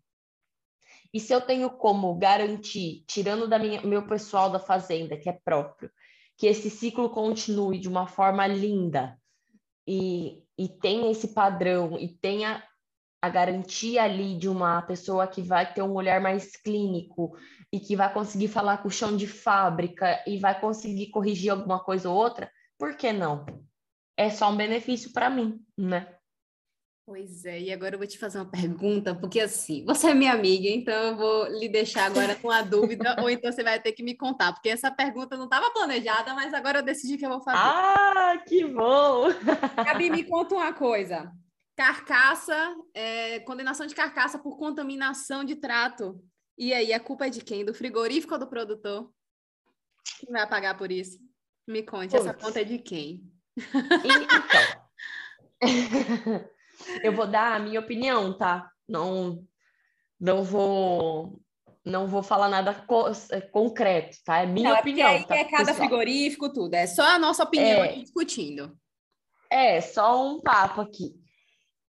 E 1.13 1.21
se 1.21 1.33
eu 1.33 1.41
tenho 1.41 1.71
como 1.71 2.15
garantir, 2.15 3.05
tirando 3.07 3.47
da 3.47 3.59
minha, 3.59 3.83
meu 3.83 4.07
pessoal 4.07 4.51
da 4.51 4.59
fazenda, 4.59 5.17
que 5.17 5.29
é 5.29 5.39
próprio, 5.45 5.91
que 6.39 6.47
esse 6.47 6.71
ciclo 6.71 7.11
continue 7.11 7.79
de 7.79 7.89
uma 7.89 8.07
forma 8.07 8.47
linda 8.47 9.19
e, 9.87 10.43
e 10.59 10.69
tenha 10.69 11.11
esse 11.11 11.29
padrão 11.29 11.99
e 11.99 12.09
tenha 12.09 12.63
a 13.21 13.29
garantia 13.29 14.03
ali 14.03 14.37
de 14.37 14.49
uma 14.49 14.83
pessoa 14.83 15.29
que 15.29 15.43
vai 15.43 15.73
ter 15.73 15.83
um 15.83 15.93
olhar 15.93 16.21
mais 16.21 16.57
clínico 16.57 17.37
e 17.73 17.79
que 17.79 17.95
vai 17.95 18.13
conseguir 18.13 18.49
falar 18.49 18.79
com 18.79 18.89
o 18.89 18.91
chão 18.91 19.17
de 19.17 19.29
fábrica 19.29 20.23
e 20.27 20.39
vai 20.39 20.59
conseguir 20.61 21.11
corrigir 21.11 21.51
alguma 21.51 21.79
coisa 21.79 22.11
ou 22.11 22.17
outra, 22.17 22.51
por 22.77 22.97
que 22.97 23.13
não? 23.13 23.47
É 24.17 24.29
só 24.29 24.51
um 24.51 24.57
benefício 24.57 25.13
para 25.13 25.31
mim, 25.31 25.65
né? 25.79 26.17
Pois 27.05 27.45
é, 27.45 27.61
e 27.61 27.73
agora 27.73 27.97
eu 27.97 27.99
vou 27.99 28.07
te 28.07 28.17
fazer 28.17 28.39
uma 28.39 28.49
pergunta, 28.49 29.13
porque 29.13 29.41
assim, 29.41 29.85
você 29.85 30.11
é 30.11 30.15
minha 30.15 30.33
amiga, 30.33 30.69
então 30.69 30.95
eu 31.09 31.17
vou 31.17 31.49
lhe 31.49 31.69
deixar 31.69 32.05
agora 32.05 32.37
com 32.37 32.49
a 32.49 32.63
dúvida, 32.63 33.17
ou 33.21 33.29
então 33.29 33.51
você 33.51 33.65
vai 33.65 33.81
ter 33.81 33.91
que 33.91 34.05
me 34.05 34.17
contar, 34.17 34.53
porque 34.53 34.69
essa 34.69 34.89
pergunta 34.89 35.37
não 35.37 35.47
estava 35.47 35.69
planejada, 35.73 36.33
mas 36.33 36.55
agora 36.55 36.79
eu 36.79 36.83
decidi 36.83 37.19
que 37.19 37.27
eu 37.27 37.31
vou 37.31 37.43
fazer. 37.43 37.59
Ah, 37.59 38.41
que 38.47 38.65
bom! 38.65 39.25
Gabi, 39.85 40.11
me 40.11 40.23
conta 40.23 40.55
uma 40.55 40.73
coisa. 40.73 41.33
Carcaça, 41.75 42.55
é, 42.95 43.41
condenação 43.41 43.85
de 43.87 43.97
carcaça 43.97 44.39
por 44.39 44.57
contaminação 44.57 45.43
de 45.43 45.57
trato. 45.57 46.23
E 46.57 46.73
aí, 46.73 46.93
a 46.93 47.01
culpa 47.01 47.27
é 47.27 47.31
de 47.31 47.43
quem? 47.43 47.65
Do 47.65 47.75
frigorífico 47.75 48.35
ou 48.35 48.39
do 48.39 48.47
produtor? 48.47 49.13
Quem 50.21 50.31
vai 50.31 50.49
pagar 50.49 50.79
por 50.79 50.93
isso? 50.93 51.19
Me 51.67 51.83
conte, 51.83 52.15
essa 52.15 52.33
conta 52.33 52.61
é 52.61 52.65
de 52.65 52.79
quem? 52.79 53.29
Então. 53.59 54.83
Eu 57.03 57.13
vou 57.13 57.27
dar 57.27 57.57
a 57.57 57.59
minha 57.59 57.81
opinião, 57.81 58.37
tá? 58.37 58.71
Não, 58.89 59.45
não 60.21 60.43
vou, 60.43 61.41
não 61.85 62.07
vou 62.07 62.23
falar 62.23 62.49
nada 62.49 62.75
co 62.75 63.11
é, 63.31 63.41
concreto, 63.41 64.19
tá? 64.25 64.39
É 64.39 64.47
minha 64.47 64.71
não, 64.71 64.79
opinião. 64.79 65.09
É, 65.09 65.25
tá, 65.25 65.37
é 65.37 65.45
cada 65.45 65.67
pessoal? 65.67 65.77
frigorífico, 65.77 66.53
tudo. 66.53 66.75
É 66.75 66.87
só 66.87 67.03
a 67.03 67.19
nossa 67.19 67.43
opinião 67.43 67.83
é, 67.83 67.89
aqui 67.91 68.03
discutindo. 68.03 68.77
É, 69.51 69.81
só 69.81 70.27
um 70.27 70.41
papo 70.41 70.81
aqui. 70.81 71.15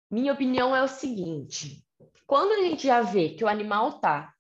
Minha 0.09 0.33
opinião 0.33 0.75
é 0.75 0.83
o 0.83 0.87
seguinte: 0.87 1.83
quando 2.25 2.53
a 2.53 2.63
gente 2.63 2.85
já 2.87 3.01
vê 3.01 3.29
que 3.29 3.43
o 3.43 3.47
animal 3.47 3.99
tá 3.99 4.33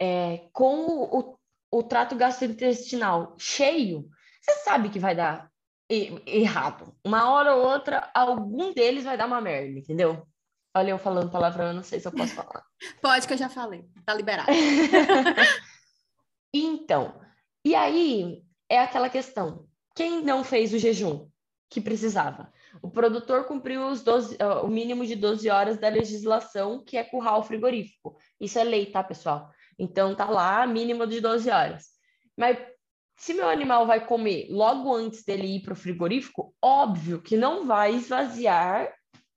é, 0.00 0.48
com 0.52 0.86
o, 0.86 1.38
o 1.70 1.82
trato 1.82 2.14
gastrointestinal 2.14 3.34
cheio, 3.38 4.08
você 4.40 4.52
sabe 4.62 4.90
que 4.90 4.98
vai 4.98 5.14
dar 5.14 5.50
errado. 5.88 6.94
Uma 7.04 7.30
hora 7.30 7.54
ou 7.54 7.66
outra, 7.66 8.10
algum 8.14 8.72
deles 8.72 9.04
vai 9.04 9.16
dar 9.16 9.26
uma 9.26 9.40
merda, 9.40 9.78
entendeu? 9.78 10.26
Olha, 10.76 10.90
eu 10.90 10.98
falando 10.98 11.30
palavrão, 11.30 11.68
eu 11.68 11.72
não 11.72 11.82
sei 11.82 12.00
se 12.00 12.06
eu 12.06 12.12
posso 12.12 12.34
falar. 12.34 12.62
Pode, 13.00 13.26
que 13.26 13.32
eu 13.32 13.38
já 13.38 13.48
falei. 13.48 13.84
Tá 14.04 14.12
liberado. 14.12 14.50
então, 16.52 17.18
e 17.64 17.74
aí 17.74 18.42
é 18.68 18.80
aquela 18.80 19.08
questão. 19.08 19.66
Quem 19.94 20.22
não 20.22 20.44
fez 20.44 20.74
o 20.74 20.78
jejum 20.78 21.30
que 21.70 21.80
precisava? 21.80 22.52
O 22.82 22.90
produtor 22.90 23.44
cumpriu 23.44 23.88
os 23.88 24.02
12, 24.02 24.36
o 24.62 24.68
mínimo 24.68 25.06
de 25.06 25.16
12 25.16 25.48
horas 25.48 25.78
da 25.78 25.88
legislação, 25.88 26.84
que 26.84 26.98
é 26.98 27.04
curral 27.04 27.42
frigorífico. 27.42 28.18
Isso 28.38 28.58
é 28.58 28.64
lei, 28.64 28.86
tá, 28.86 29.02
pessoal? 29.02 29.50
Então 29.78 30.14
tá 30.14 30.28
lá, 30.28 30.66
mínimo 30.66 31.06
de 31.06 31.20
12 31.20 31.48
horas. 31.48 31.86
Mas 32.36 32.58
se 33.16 33.32
meu 33.32 33.48
animal 33.48 33.86
vai 33.86 34.06
comer 34.06 34.46
logo 34.50 34.94
antes 34.94 35.24
dele 35.24 35.56
ir 35.56 35.62
para 35.62 35.72
o 35.72 35.76
frigorífico, 35.76 36.54
óbvio 36.60 37.20
que 37.20 37.36
não 37.36 37.66
vai 37.66 37.94
esvaziar 37.94 38.92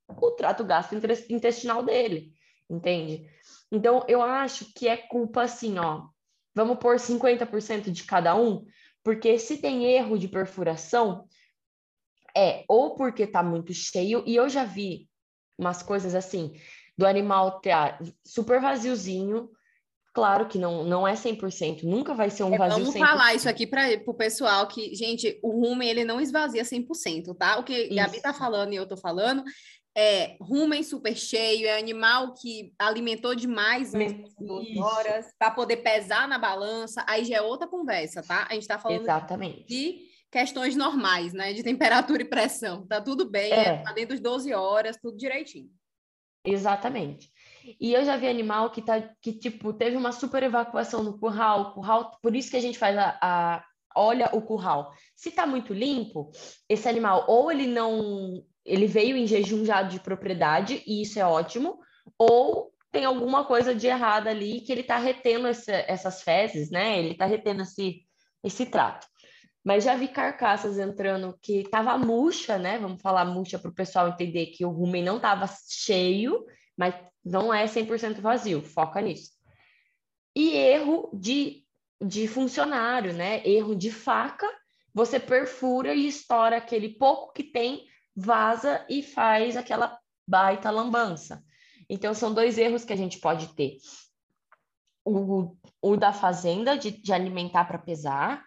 o 0.08 0.32
trato 0.32 0.63
gastrointestinal 0.63 1.84
dele, 1.84 2.34
entende? 2.70 3.30
Então, 3.72 4.04
eu 4.08 4.22
acho 4.22 4.74
que 4.74 4.88
é 4.88 4.98
culpa 4.98 5.44
assim, 5.44 5.78
ó. 5.80 6.08
Vamos 6.54 6.78
pôr 6.80 7.00
50% 7.00 7.92
de 7.92 8.04
cada 8.04 8.36
um, 8.36 8.65
porque 9.04 9.39
se 9.39 9.58
tem 9.58 9.86
erro 9.86 10.18
de 10.18 10.28
perfuração, 10.28 11.28
é 12.36 12.65
ou 12.68 12.96
porque 12.96 13.26
tá 13.26 13.42
muito 13.42 13.74
cheio, 13.74 14.24
e 14.26 14.36
eu 14.36 14.50
já 14.50 14.65
vi 14.65 15.08
umas 15.58 15.82
coisas 15.82 16.15
assim, 16.15 16.54
do 16.98 17.06
animal 17.06 17.60
ter 17.60 17.74
super 18.26 18.60
vaziozinho, 18.60 19.50
Claro 20.13 20.48
que 20.48 20.58
não, 20.58 20.84
não 20.84 21.08
é 21.08 21.13
100%, 21.13 21.84
nunca 21.84 22.13
vai 22.13 22.30
ser 22.30 22.43
um 22.43 22.54
é, 22.54 22.58
vazio 22.58 22.80
Vamos 22.80 22.95
100%. 22.95 23.00
falar 23.00 23.36
isso 23.36 23.48
aqui 23.48 23.67
para 23.67 23.86
o 24.08 24.13
pessoal 24.13 24.67
que, 24.67 24.93
gente, 24.95 25.39
o 25.43 25.52
rumen 25.52 25.88
ele 25.88 26.04
não 26.04 26.19
esvazia 26.19 26.63
100%, 26.63 27.36
tá? 27.38 27.60
O 27.60 27.63
que 27.63 27.74
isso. 27.74 27.95
Gabi 27.95 28.22
tá 28.22 28.34
falando 28.34 28.74
e 28.74 28.76
eu 28.76 28.88
tô 28.88 28.98
falando 28.98 29.43
é 29.95 30.38
rumen 30.39 30.84
super 30.84 31.15
cheio, 31.15 31.67
é 31.67 31.78
animal 31.78 32.34
que 32.34 32.74
alimentou 32.80 33.36
demais 33.36 33.91
horas 34.78 35.28
para 35.38 35.52
poder 35.52 35.78
pesar 35.78 36.28
na 36.28 36.38
balança, 36.38 37.04
aí 37.08 37.26
já 37.26 37.38
é 37.38 37.41
outra 37.41 37.67
conversa, 37.67 38.24
tá? 38.24 38.48
A 38.50 38.54
gente 38.54 38.67
tá 38.67 38.80
falando 38.80 39.02
Exatamente. 39.02 39.65
de 39.65 40.08
questões 40.32 40.76
normais, 40.76 41.34
né? 41.34 41.54
De 41.54 41.63
temperatura 41.63 42.22
e 42.22 42.26
pressão. 42.26 42.86
Tá 42.88 43.02
tudo 43.02 43.30
bem, 43.30 43.52
é 43.52 43.78
tá 43.78 43.91
dentro 43.91 44.15
dos 44.15 44.22
12 44.22 44.54
horas, 44.54 44.98
tudo 45.02 45.17
direitinho. 45.17 45.69
Exatamente. 46.45 47.30
E 47.80 47.93
eu 47.93 48.04
já 48.06 48.17
vi 48.17 48.28
animal 48.28 48.69
que 48.69 48.82
tá 48.82 49.02
que 49.22 49.34
tipo 49.34 49.74
teve 49.74 49.98
uma 49.98 50.12
super 50.12 50.43
evacuação 50.43 51.04
no 51.04 51.17
curral, 51.17 51.74
curral, 51.74 52.17
por 52.22 52.36
isso 52.36 52.50
que 52.50 52.58
a 52.58 52.62
gente 52.62 52.78
faz 52.78 52.98
a, 52.98 53.17
a 53.22 53.65
olha 53.95 54.30
o 54.34 54.41
curral. 54.41 54.91
Se 55.15 55.32
tá 55.32 55.45
muito 55.45 55.74
limpo, 55.74 56.32
esse 56.67 56.88
animal 56.88 57.26
ou 57.28 57.52
ele 57.52 57.67
não 57.67 58.43
ele 58.65 58.86
veio 58.86 59.17
em 59.17 59.26
jejum 59.28 59.65
já 59.65 59.82
de 59.82 60.00
propriedade 60.00 60.84
e 60.86 61.02
isso 61.02 61.19
é 61.19 61.26
ótimo, 61.26 61.80
ou 62.17 62.72
tem 62.91 63.06
alguma 63.06 63.45
coisa 63.45 63.74
de 63.74 63.88
errado 63.88 64.28
ali 64.28 64.62
que 64.62 64.72
ele 64.72 64.84
tá 64.84 64.98
retendo 64.98 65.48
essa, 65.48 65.72
essas 65.72 66.22
fezes, 66.22 66.69
né? 66.72 67.00
Ele 67.00 67.15
tá 67.15 67.26
retendo 67.26 67.63
esse 67.63 68.06
esse 68.43 68.65
trato. 68.65 69.06
Mas 69.63 69.84
já 69.84 69.95
vi 69.95 70.08
carcaças 70.08 70.80
entrando 70.80 71.38
que 71.41 71.63
tava 71.69 71.98
murcha, 71.98 72.58
né? 72.58 72.80
Vamos 72.80 73.02
falar 73.02 73.26
murcha 73.26 73.60
para 73.60 73.69
o 73.69 73.76
pessoal 73.76 74.08
entender 74.08 74.48
que 74.48 74.65
o 74.65 74.72
rumen 74.72 75.04
não 75.04 75.19
tava 75.19 75.45
cheio, 75.67 76.45
mas 76.78 76.95
não 77.23 77.53
é 77.53 77.65
100% 77.65 78.19
vazio, 78.21 78.62
foca 78.62 79.01
nisso. 79.01 79.32
E 80.36 80.55
erro 80.55 81.10
de, 81.13 81.65
de 82.01 82.27
funcionário, 82.27 83.13
né? 83.13 83.45
Erro 83.45 83.75
de 83.75 83.91
faca, 83.91 84.47
você 84.93 85.19
perfura 85.19 85.93
e 85.93 86.08
estoura 86.08 86.58
aquele 86.58 86.89
pouco 86.89 87.34
que 87.34 87.43
tem, 87.43 87.88
vaza 88.15 88.86
e 88.89 89.01
faz 89.01 89.58
aquela 89.58 89.99
baita 90.27 90.69
lambança. 90.69 91.43
Então, 91.89 92.13
são 92.13 92.34
dois 92.34 92.58
erros 92.58 92.86
que 92.86 92.93
a 92.93 92.97
gente 92.97 93.19
pode 93.19 93.47
ter. 93.55 93.77
O, 95.03 95.55
o 95.82 95.97
da 95.97 96.13
fazenda, 96.13 96.77
de, 96.77 96.91
de 96.91 97.12
alimentar 97.12 97.65
para 97.65 97.79
pesar, 97.79 98.45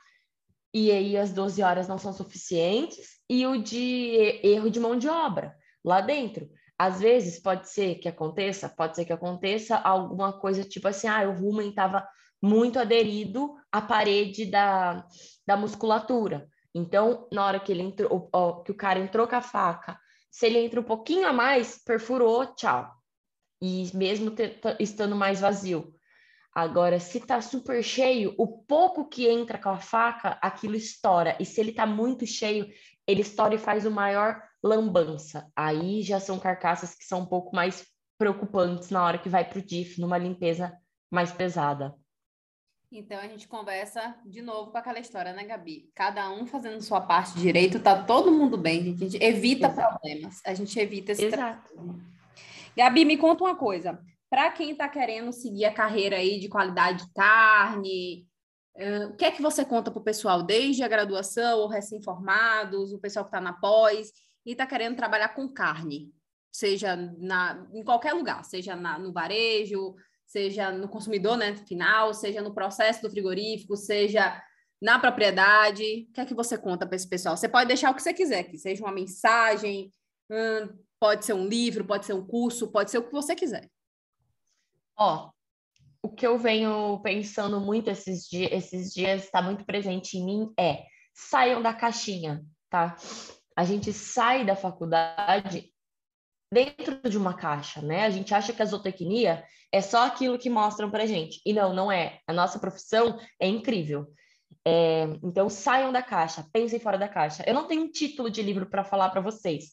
e 0.72 0.90
aí 0.90 1.16
as 1.16 1.32
12 1.32 1.62
horas 1.62 1.88
não 1.88 1.98
são 1.98 2.12
suficientes, 2.12 3.20
e 3.28 3.44
o 3.46 3.60
de 3.60 4.40
erro 4.42 4.70
de 4.70 4.78
mão 4.78 4.96
de 4.96 5.08
obra 5.08 5.56
lá 5.84 6.00
dentro. 6.00 6.48
Às 6.82 6.98
vezes 6.98 7.38
pode 7.38 7.68
ser 7.68 8.00
que 8.00 8.08
aconteça, 8.08 8.68
pode 8.68 8.96
ser 8.96 9.04
que 9.04 9.12
aconteça 9.12 9.76
alguma 9.76 10.32
coisa 10.32 10.64
tipo 10.64 10.88
assim, 10.88 11.06
ah, 11.06 11.28
o 11.28 11.32
rumen 11.32 11.68
estava 11.68 12.04
muito 12.42 12.76
aderido 12.76 13.54
à 13.70 13.80
parede 13.80 14.46
da, 14.46 15.06
da 15.46 15.56
musculatura. 15.56 16.48
Então, 16.74 17.28
na 17.32 17.46
hora 17.46 17.60
que 17.60 17.70
ele 17.70 17.82
entrou, 17.82 18.28
ó, 18.32 18.64
que 18.64 18.72
o 18.72 18.76
cara 18.76 18.98
entrou 18.98 19.28
com 19.28 19.36
a 19.36 19.40
faca, 19.40 19.96
se 20.28 20.46
ele 20.46 20.58
entra 20.58 20.80
um 20.80 20.82
pouquinho 20.82 21.24
a 21.28 21.32
mais, 21.32 21.80
perfurou, 21.84 22.52
tchau. 22.56 22.92
E 23.62 23.88
mesmo 23.94 24.32
ter, 24.32 24.58
estando 24.80 25.14
mais 25.14 25.40
vazio. 25.40 25.94
Agora, 26.52 26.98
se 26.98 27.20
tá 27.20 27.40
super 27.40 27.80
cheio, 27.84 28.34
o 28.36 28.58
pouco 28.64 29.08
que 29.08 29.28
entra 29.28 29.56
com 29.56 29.68
a 29.68 29.78
faca, 29.78 30.36
aquilo 30.42 30.74
estoura. 30.74 31.36
E 31.38 31.46
se 31.46 31.60
ele 31.60 31.70
tá 31.70 31.86
muito 31.86 32.26
cheio, 32.26 32.66
ele 33.06 33.20
estoura 33.20 33.54
e 33.54 33.58
faz 33.58 33.86
o 33.86 33.90
maior 33.92 34.42
lambança. 34.62 35.50
Aí 35.56 36.02
já 36.02 36.20
são 36.20 36.38
carcaças 36.38 36.94
que 36.94 37.04
são 37.04 37.20
um 37.20 37.26
pouco 37.26 37.54
mais 37.54 37.86
preocupantes 38.16 38.90
na 38.90 39.04
hora 39.04 39.18
que 39.18 39.28
vai 39.28 39.44
para 39.44 39.58
o 39.58 39.62
DIF, 39.62 40.00
numa 40.00 40.16
limpeza 40.16 40.72
mais 41.10 41.32
pesada. 41.32 41.94
Então 42.94 43.18
a 43.18 43.26
gente 43.26 43.48
conversa 43.48 44.14
de 44.26 44.42
novo 44.42 44.70
com 44.70 44.76
aquela 44.76 45.00
história, 45.00 45.32
né, 45.32 45.44
Gabi? 45.44 45.90
Cada 45.94 46.30
um 46.30 46.46
fazendo 46.46 46.80
sua 46.82 47.00
parte 47.00 47.38
direito, 47.38 47.80
tá 47.80 48.04
todo 48.04 48.30
mundo 48.30 48.58
bem, 48.58 48.84
gente. 48.84 49.04
A 49.04 49.08
gente 49.08 49.24
evita 49.24 49.66
Exato. 49.66 49.98
problemas, 49.98 50.40
a 50.44 50.54
gente 50.54 50.78
evita 50.78 51.12
esse 51.12 51.24
Exato. 51.24 51.72
Gabi, 52.76 53.04
me 53.06 53.16
conta 53.16 53.44
uma 53.44 53.56
coisa. 53.56 53.98
Para 54.28 54.50
quem 54.50 54.72
está 54.72 54.88
querendo 54.88 55.32
seguir 55.32 55.64
a 55.64 55.72
carreira 55.72 56.16
aí 56.16 56.38
de 56.38 56.48
qualidade 56.48 57.06
de 57.06 57.12
carne, 57.14 58.26
uh, 58.76 59.08
o 59.08 59.16
que 59.16 59.24
é 59.24 59.30
que 59.30 59.42
você 59.42 59.64
conta 59.64 59.90
para 59.90 60.00
o 60.00 60.04
pessoal, 60.04 60.42
desde 60.42 60.82
a 60.82 60.88
graduação 60.88 61.60
ou 61.60 61.68
recém-formados, 61.68 62.92
o 62.92 62.98
pessoal 62.98 63.24
que 63.24 63.30
está 63.30 63.40
na 63.40 63.54
pós? 63.54 64.12
E 64.44 64.52
está 64.52 64.66
querendo 64.66 64.96
trabalhar 64.96 65.30
com 65.30 65.48
carne, 65.48 66.12
seja 66.50 66.96
na, 66.96 67.66
em 67.72 67.82
qualquer 67.82 68.12
lugar, 68.12 68.44
seja 68.44 68.76
na, 68.76 68.98
no 68.98 69.12
varejo, 69.12 69.94
seja 70.26 70.70
no 70.70 70.88
consumidor 70.88 71.36
né, 71.36 71.54
final, 71.54 72.12
seja 72.14 72.40
no 72.42 72.54
processo 72.54 73.02
do 73.02 73.10
frigorífico, 73.10 73.76
seja 73.76 74.42
na 74.80 74.98
propriedade. 74.98 76.08
O 76.08 76.12
que 76.12 76.20
é 76.20 76.24
que 76.24 76.34
você 76.34 76.58
conta 76.58 76.86
para 76.86 76.96
esse 76.96 77.08
pessoal? 77.08 77.36
Você 77.36 77.48
pode 77.48 77.68
deixar 77.68 77.90
o 77.90 77.94
que 77.94 78.02
você 78.02 78.12
quiser, 78.12 78.44
que 78.44 78.58
seja 78.58 78.82
uma 78.82 78.92
mensagem, 78.92 79.92
hum, 80.30 80.78
pode 80.98 81.24
ser 81.24 81.34
um 81.34 81.46
livro, 81.46 81.84
pode 81.84 82.06
ser 82.06 82.14
um 82.14 82.26
curso, 82.26 82.70
pode 82.70 82.90
ser 82.90 82.98
o 82.98 83.04
que 83.04 83.12
você 83.12 83.34
quiser. 83.34 83.68
Ó, 84.96 85.30
o 86.02 86.08
que 86.08 86.26
eu 86.26 86.38
venho 86.38 87.00
pensando 87.00 87.60
muito 87.60 87.88
esses 87.88 88.28
dias, 88.28 88.50
esses 88.52 88.92
dias 88.92 89.24
está 89.24 89.40
muito 89.40 89.64
presente 89.64 90.18
em 90.18 90.24
mim 90.24 90.52
é 90.58 90.84
saiam 91.14 91.62
da 91.62 91.72
caixinha, 91.72 92.44
tá? 92.68 92.96
A 93.62 93.64
gente 93.64 93.92
sai 93.92 94.44
da 94.44 94.56
faculdade 94.56 95.72
dentro 96.52 97.08
de 97.08 97.16
uma 97.16 97.32
caixa, 97.32 97.80
né? 97.80 98.04
A 98.04 98.10
gente 98.10 98.34
acha 98.34 98.52
que 98.52 98.60
a 98.60 98.64
zootecnia 98.64 99.44
é 99.70 99.80
só 99.80 100.04
aquilo 100.04 100.36
que 100.36 100.50
mostram 100.50 100.90
para 100.90 101.06
gente. 101.06 101.40
E 101.46 101.52
não, 101.52 101.72
não 101.72 101.90
é. 101.90 102.18
A 102.26 102.32
nossa 102.32 102.58
profissão 102.58 103.20
é 103.40 103.46
incrível. 103.46 104.08
É, 104.66 105.04
então, 105.22 105.48
saiam 105.48 105.92
da 105.92 106.02
caixa, 106.02 106.44
pensem 106.52 106.80
fora 106.80 106.98
da 106.98 107.08
caixa. 107.08 107.44
Eu 107.46 107.54
não 107.54 107.68
tenho 107.68 107.84
um 107.84 107.90
título 107.90 108.28
de 108.28 108.42
livro 108.42 108.66
para 108.68 108.82
falar 108.82 109.10
para 109.10 109.20
vocês, 109.20 109.66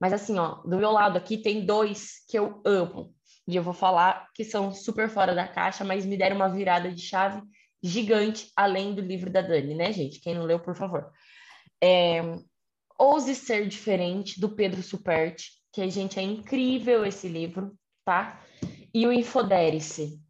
mas 0.00 0.14
assim, 0.14 0.38
ó, 0.38 0.62
do 0.62 0.78
meu 0.78 0.90
lado 0.90 1.18
aqui 1.18 1.36
tem 1.36 1.66
dois 1.66 2.24
que 2.26 2.38
eu 2.38 2.62
amo. 2.64 3.14
E 3.46 3.54
eu 3.54 3.62
vou 3.62 3.74
falar 3.74 4.26
que 4.34 4.42
são 4.42 4.72
super 4.72 5.10
fora 5.10 5.34
da 5.34 5.46
caixa, 5.46 5.84
mas 5.84 6.06
me 6.06 6.16
deram 6.16 6.36
uma 6.36 6.48
virada 6.48 6.90
de 6.90 7.02
chave 7.02 7.42
gigante, 7.82 8.50
além 8.56 8.94
do 8.94 9.02
livro 9.02 9.28
da 9.28 9.42
Dani, 9.42 9.74
né, 9.74 9.92
gente? 9.92 10.18
Quem 10.18 10.34
não 10.34 10.44
leu, 10.44 10.58
por 10.58 10.74
favor. 10.74 11.12
É, 11.78 12.22
Ouse 12.98 13.34
Ser 13.34 13.66
Diferente, 13.68 14.40
do 14.40 14.48
Pedro 14.48 14.82
Superti, 14.82 15.52
que, 15.72 15.88
gente, 15.90 16.18
é 16.18 16.22
incrível 16.22 17.04
esse 17.04 17.28
livro, 17.28 17.76
tá? 18.04 18.40
E 18.92 19.06
o 19.06 19.12
Infodere-se, 19.12 20.20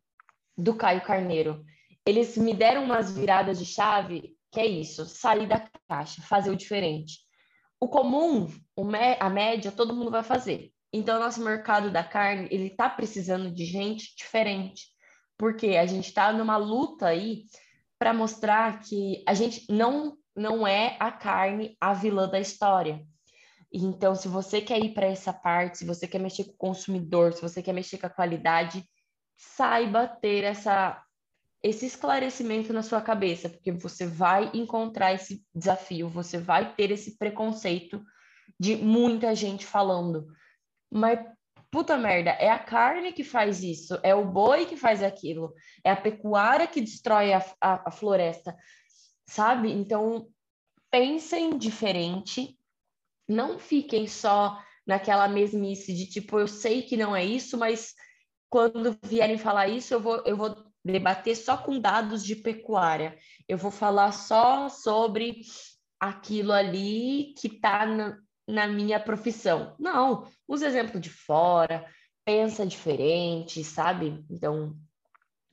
do 0.57 0.75
Caio 0.75 1.03
Carneiro. 1.03 1.65
Eles 2.07 2.37
me 2.37 2.55
deram 2.55 2.85
umas 2.85 3.17
viradas 3.17 3.59
de 3.59 3.67
chave, 3.67 4.37
que 4.51 4.61
é 4.61 4.67
isso, 4.67 5.05
sair 5.07 5.47
da 5.47 5.69
caixa, 5.89 6.23
fazer 6.23 6.51
o 6.51 6.57
diferente. 6.57 7.21
O 7.81 7.89
comum, 7.89 8.49
a 9.21 9.29
média, 9.29 9.73
todo 9.73 9.95
mundo 9.95 10.11
vai 10.11 10.23
fazer. 10.23 10.73
Então, 10.93 11.19
nosso 11.19 11.43
mercado 11.43 11.91
da 11.91 12.05
carne, 12.05 12.49
ele 12.51 12.69
está 12.69 12.89
precisando 12.89 13.51
de 13.51 13.65
gente 13.65 14.15
diferente, 14.17 14.87
porque 15.37 15.77
a 15.77 15.85
gente 15.85 16.07
está 16.07 16.33
numa 16.33 16.57
luta 16.57 17.09
aí 17.09 17.45
para 17.99 18.15
mostrar 18.15 18.81
que 18.81 19.23
a 19.27 19.35
gente 19.35 19.67
não 19.69 20.17
não 20.35 20.67
é 20.67 20.97
a 20.99 21.13
carne 21.13 21.77
a 21.81 21.93
vilã 21.93 22.29
da 22.29 22.41
história. 22.41 23.05
Então, 23.73 24.15
se 24.15 24.29
você 24.29 24.61
quer 24.61 24.79
ir 24.79 24.95
para 24.95 25.07
essa 25.07 25.33
parte, 25.33 25.79
se 25.79 25.85
você 25.85 26.07
quer 26.07 26.21
mexer 26.21 26.45
com 26.45 26.53
o 26.53 26.57
consumidor, 26.57 27.33
se 27.33 27.43
você 27.43 27.63
quer 27.63 27.73
mexer 27.73 27.99
com 27.99 28.07
a 28.07 28.11
qualidade, 28.11 28.85
saiba 29.37 30.07
ter 30.07 30.45
essa 30.45 31.01
esse 31.63 31.87
esclarecimento 31.87 32.75
na 32.75 32.83
sua 32.83 33.01
cabeça, 33.01 33.49
porque 33.49 33.73
você 33.73 34.07
vai 34.07 34.51
encontrar 34.53 35.15
esse 35.15 35.43
desafio, 35.55 36.11
você 36.11 36.37
vai 36.37 36.75
ter 36.75 36.91
esse 36.91 37.17
preconceito 37.17 38.05
de 38.61 38.77
muita 38.77 39.35
gente 39.35 39.65
falando. 39.65 40.27
Mas 40.93 41.19
puta 41.71 41.97
merda, 41.97 42.33
é 42.33 42.51
a 42.51 42.59
carne 42.59 43.13
que 43.13 43.25
faz 43.25 43.63
isso, 43.63 43.99
é 44.03 44.15
o 44.15 44.27
boi 44.27 44.67
que 44.67 44.77
faz 44.77 45.03
aquilo, 45.03 45.55
é 45.83 45.91
a 45.91 45.97
pecuária 45.97 46.67
que 46.67 46.83
destrói 46.83 47.33
a, 47.33 47.45
a, 47.61 47.89
a 47.89 47.91
floresta, 47.91 48.55
sabe? 49.27 49.71
Então, 49.73 50.29
pensem 50.91 51.57
diferente, 51.59 52.59
não 53.29 53.59
fiquem 53.59 54.07
só 54.07 54.63
naquela 54.87 55.27
mesmice 55.29 55.95
de 55.95 56.07
tipo, 56.07 56.39
eu 56.39 56.47
sei 56.47 56.83
que 56.83 56.97
não 56.97 57.17
é 57.17 57.25
isso, 57.25 57.57
mas 57.57 57.95
quando 58.51 58.97
vierem 59.03 59.39
falar 59.39 59.69
isso, 59.69 59.95
eu 59.95 60.01
vou, 60.01 60.23
eu 60.27 60.37
vou 60.37 60.55
debater 60.85 61.37
só 61.37 61.57
com 61.57 61.81
dados 61.81 62.25
de 62.25 62.37
pecuária, 62.37 63.19
eu 63.49 63.57
vou 63.57 63.71
falar 63.71 64.13
só 64.13 64.69
sobre 64.69 65.41
aquilo 65.99 66.53
ali 66.53 67.35
que 67.39 67.49
está 67.49 67.87
na 68.47 68.69
minha 68.69 69.01
profissão. 69.01 69.75
Não, 69.79 70.29
usa 70.47 70.67
exemplo 70.67 71.01
de 71.01 71.09
fora, 71.09 71.85
pensa 72.25 72.67
diferente, 72.67 73.65
sabe? 73.65 74.25
Então, 74.31 74.77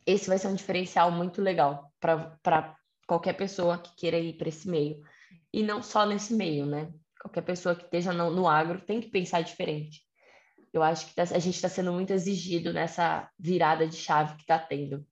esse 0.05 0.27
vai 0.27 0.37
ser 0.37 0.47
um 0.47 0.55
diferencial 0.55 1.11
muito 1.11 1.41
legal 1.41 1.91
para 1.99 2.75
qualquer 3.11 3.33
pessoa 3.33 3.77
que 3.77 3.93
queira 3.93 4.17
ir 4.17 4.37
para 4.37 4.47
esse 4.47 4.69
meio. 4.69 5.03
E 5.51 5.61
não 5.61 5.83
só 5.83 6.05
nesse 6.05 6.33
meio, 6.33 6.65
né? 6.65 6.93
Qualquer 7.19 7.41
pessoa 7.41 7.75
que 7.75 7.83
esteja 7.83 8.13
no, 8.13 8.31
no 8.31 8.47
agro 8.47 8.79
tem 8.85 9.01
que 9.01 9.09
pensar 9.09 9.41
diferente. 9.41 10.01
Eu 10.71 10.81
acho 10.81 11.07
que 11.07 11.15
tá, 11.15 11.23
a 11.23 11.39
gente 11.39 11.55
está 11.55 11.67
sendo 11.67 11.91
muito 11.91 12.13
exigido 12.13 12.71
nessa 12.71 13.29
virada 13.37 13.85
de 13.85 13.97
chave 13.97 14.37
que 14.37 14.43
está 14.43 14.57
tendo. 14.57 15.05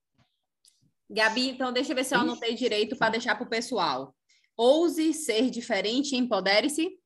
Gabi, 1.10 1.50
então 1.50 1.74
deixa 1.74 1.92
eu 1.92 1.96
ver 1.98 2.06
se 2.06 2.16
eu 2.16 2.20
anotei 2.20 2.56
direito 2.56 2.96
para 2.96 3.12
deixar 3.12 3.36
para 3.36 3.46
o 3.46 3.50
pessoal. 3.50 4.16
Ouse 4.56 5.14
ser 5.14 5.50
diferente 5.50 6.16
e 6.16 6.18
empodere-se. 6.18 6.98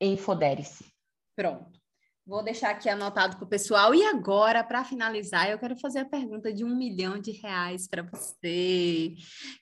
Enfodere-se. 0.00 0.92
Pronto. 1.36 1.80
Vou 2.26 2.42
deixar 2.42 2.70
aqui 2.70 2.88
anotado 2.88 3.36
para 3.36 3.44
o 3.44 3.48
pessoal. 3.48 3.94
E 3.94 4.02
agora, 4.04 4.64
para 4.64 4.84
finalizar, 4.84 5.50
eu 5.50 5.58
quero 5.58 5.76
fazer 5.76 6.00
a 6.00 6.04
pergunta 6.04 6.52
de 6.52 6.64
um 6.64 6.74
milhão 6.74 7.18
de 7.18 7.32
reais 7.32 7.86
para 7.86 8.02
você. 8.02 9.14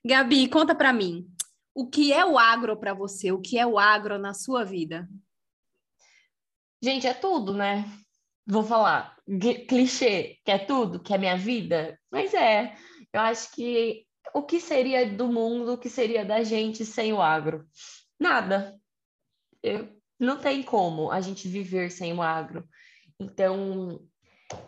Gabi, 0.05 0.49
conta 0.49 0.75
para 0.75 0.93
mim. 0.93 1.27
O 1.75 1.89
que 1.89 2.13
é 2.13 2.25
o 2.25 2.39
agro 2.39 2.77
para 2.77 2.95
você? 2.95 3.33
O 3.33 3.41
que 3.41 3.59
é 3.59 3.67
o 3.67 3.79
agro 3.79 4.19
na 4.19 4.33
sua 4.33 4.65
vida? 4.65 5.09
Gente, 6.81 7.07
é 7.07 7.15
tudo, 7.15 7.53
né? 7.53 7.85
Vou 8.47 8.63
falar 8.63 9.17
clichê, 9.69 10.39
que 10.45 10.51
é 10.51 10.59
tudo, 10.59 11.01
que 11.01 11.15
é 11.15 11.19
minha 11.19 11.37
vida, 11.37 11.99
mas 12.11 12.35
é. 12.35 12.77
Eu 13.13 13.21
acho 13.21 13.53
que 13.53 14.07
o 14.35 14.43
que 14.43 14.61
seria 14.61 15.09
do 15.09 15.29
mundo, 15.29 15.75
o 15.75 15.79
que 15.79 15.89
seria 15.89 16.25
da 16.25 16.43
gente 16.43 16.85
sem 16.85 17.13
o 17.13 17.21
agro? 17.21 17.67
Nada. 18.19 18.79
Eu, 19.63 19.89
não 20.25 20.39
tem 20.39 20.63
como 20.63 21.11
a 21.11 21.21
gente 21.21 21.49
viver 21.49 21.91
sem 21.91 22.13
o 22.13 22.23
agro. 22.23 22.65
Então, 23.19 24.01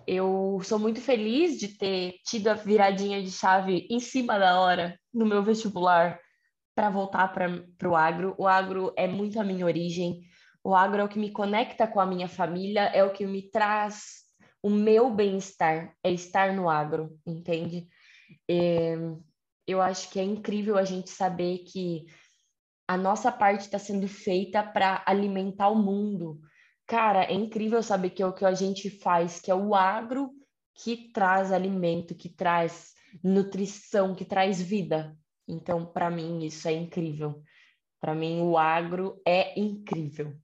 eu 0.06 0.60
sou 0.64 0.78
muito 0.78 1.00
feliz 1.00 1.58
de 1.58 1.68
ter 1.68 2.14
tido 2.24 2.48
a 2.48 2.54
viradinha 2.54 3.22
de 3.22 3.30
chave 3.30 3.86
em 3.90 4.00
cima 4.00 4.38
da 4.38 4.60
hora 4.60 4.98
no 5.12 5.26
meu 5.26 5.42
vestibular 5.42 6.18
para 6.74 6.90
voltar 6.90 7.28
para 7.28 7.88
o 7.88 7.94
agro. 7.94 8.34
O 8.38 8.46
agro 8.46 8.92
é 8.96 9.06
muito 9.06 9.38
a 9.40 9.44
minha 9.44 9.64
origem. 9.64 10.22
O 10.62 10.74
agro 10.74 11.02
é 11.02 11.04
o 11.04 11.08
que 11.08 11.18
me 11.18 11.30
conecta 11.30 11.86
com 11.86 12.00
a 12.00 12.06
minha 12.06 12.26
família, 12.26 12.86
é 12.86 13.04
o 13.04 13.12
que 13.12 13.26
me 13.26 13.42
traz 13.50 14.24
o 14.62 14.70
meu 14.70 15.10
bem-estar, 15.10 15.94
é 16.02 16.10
estar 16.10 16.54
no 16.54 16.70
agro, 16.70 17.18
entende? 17.26 17.86
É, 18.48 18.96
eu 19.66 19.80
acho 19.80 20.10
que 20.10 20.18
é 20.18 20.22
incrível 20.22 20.78
a 20.78 20.84
gente 20.84 21.10
saber 21.10 21.58
que 21.58 22.06
a 22.86 22.96
nossa 22.96 23.32
parte 23.32 23.62
está 23.62 23.78
sendo 23.78 24.06
feita 24.06 24.62
para 24.62 25.02
alimentar 25.06 25.68
o 25.68 25.82
mundo. 25.82 26.40
Cara, 26.86 27.24
é 27.24 27.32
incrível 27.32 27.82
saber 27.82 28.10
que 28.10 28.22
é 28.22 28.26
o 28.26 28.32
que 28.32 28.44
a 28.44 28.52
gente 28.52 28.90
faz, 28.90 29.40
que 29.40 29.50
é 29.50 29.54
o 29.54 29.74
agro 29.74 30.30
que 30.74 31.10
traz 31.12 31.50
alimento, 31.50 32.14
que 32.14 32.28
traz 32.28 32.92
nutrição, 33.22 34.14
que 34.14 34.24
traz 34.24 34.60
vida. 34.60 35.16
Então, 35.48 35.86
para 35.86 36.10
mim, 36.10 36.44
isso 36.44 36.68
é 36.68 36.72
incrível. 36.72 37.42
Para 38.00 38.14
mim, 38.14 38.40
o 38.42 38.58
agro 38.58 39.20
é 39.26 39.58
incrível. 39.58 40.34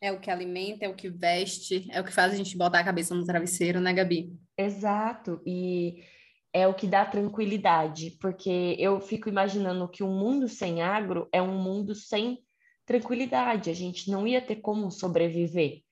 É 0.00 0.12
o 0.12 0.20
que 0.20 0.30
alimenta, 0.30 0.84
é 0.84 0.88
o 0.88 0.94
que 0.94 1.08
veste, 1.08 1.88
é 1.90 2.00
o 2.00 2.04
que 2.04 2.12
faz 2.12 2.32
a 2.32 2.36
gente 2.36 2.56
botar 2.56 2.78
a 2.78 2.84
cabeça 2.84 3.14
no 3.14 3.24
travesseiro, 3.24 3.80
né, 3.80 3.92
Gabi? 3.92 4.32
Exato. 4.56 5.42
E 5.44 6.04
é 6.52 6.66
o 6.66 6.74
que 6.74 6.86
dá 6.86 7.04
tranquilidade, 7.04 8.16
porque 8.20 8.74
eu 8.78 9.00
fico 9.00 9.28
imaginando 9.28 9.88
que 9.88 10.02
um 10.02 10.12
mundo 10.12 10.48
sem 10.48 10.82
agro 10.82 11.28
é 11.32 11.42
um 11.42 11.58
mundo 11.58 11.94
sem 11.94 12.42
tranquilidade, 12.86 13.70
a 13.70 13.74
gente 13.74 14.10
não 14.10 14.26
ia 14.26 14.40
ter 14.40 14.56
como 14.56 14.90
sobreviver. 14.90 15.82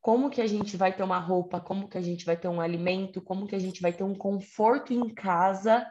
Como 0.00 0.30
que 0.30 0.40
a 0.40 0.46
gente 0.46 0.76
vai 0.76 0.94
ter 0.94 1.02
uma 1.02 1.18
roupa, 1.18 1.60
como 1.60 1.88
que 1.88 1.98
a 1.98 2.02
gente 2.02 2.24
vai 2.24 2.36
ter 2.36 2.46
um 2.46 2.60
alimento, 2.60 3.22
como 3.22 3.46
que 3.46 3.56
a 3.56 3.58
gente 3.58 3.80
vai 3.80 3.92
ter 3.92 4.04
um 4.04 4.14
conforto 4.14 4.92
em 4.92 5.08
casa 5.08 5.84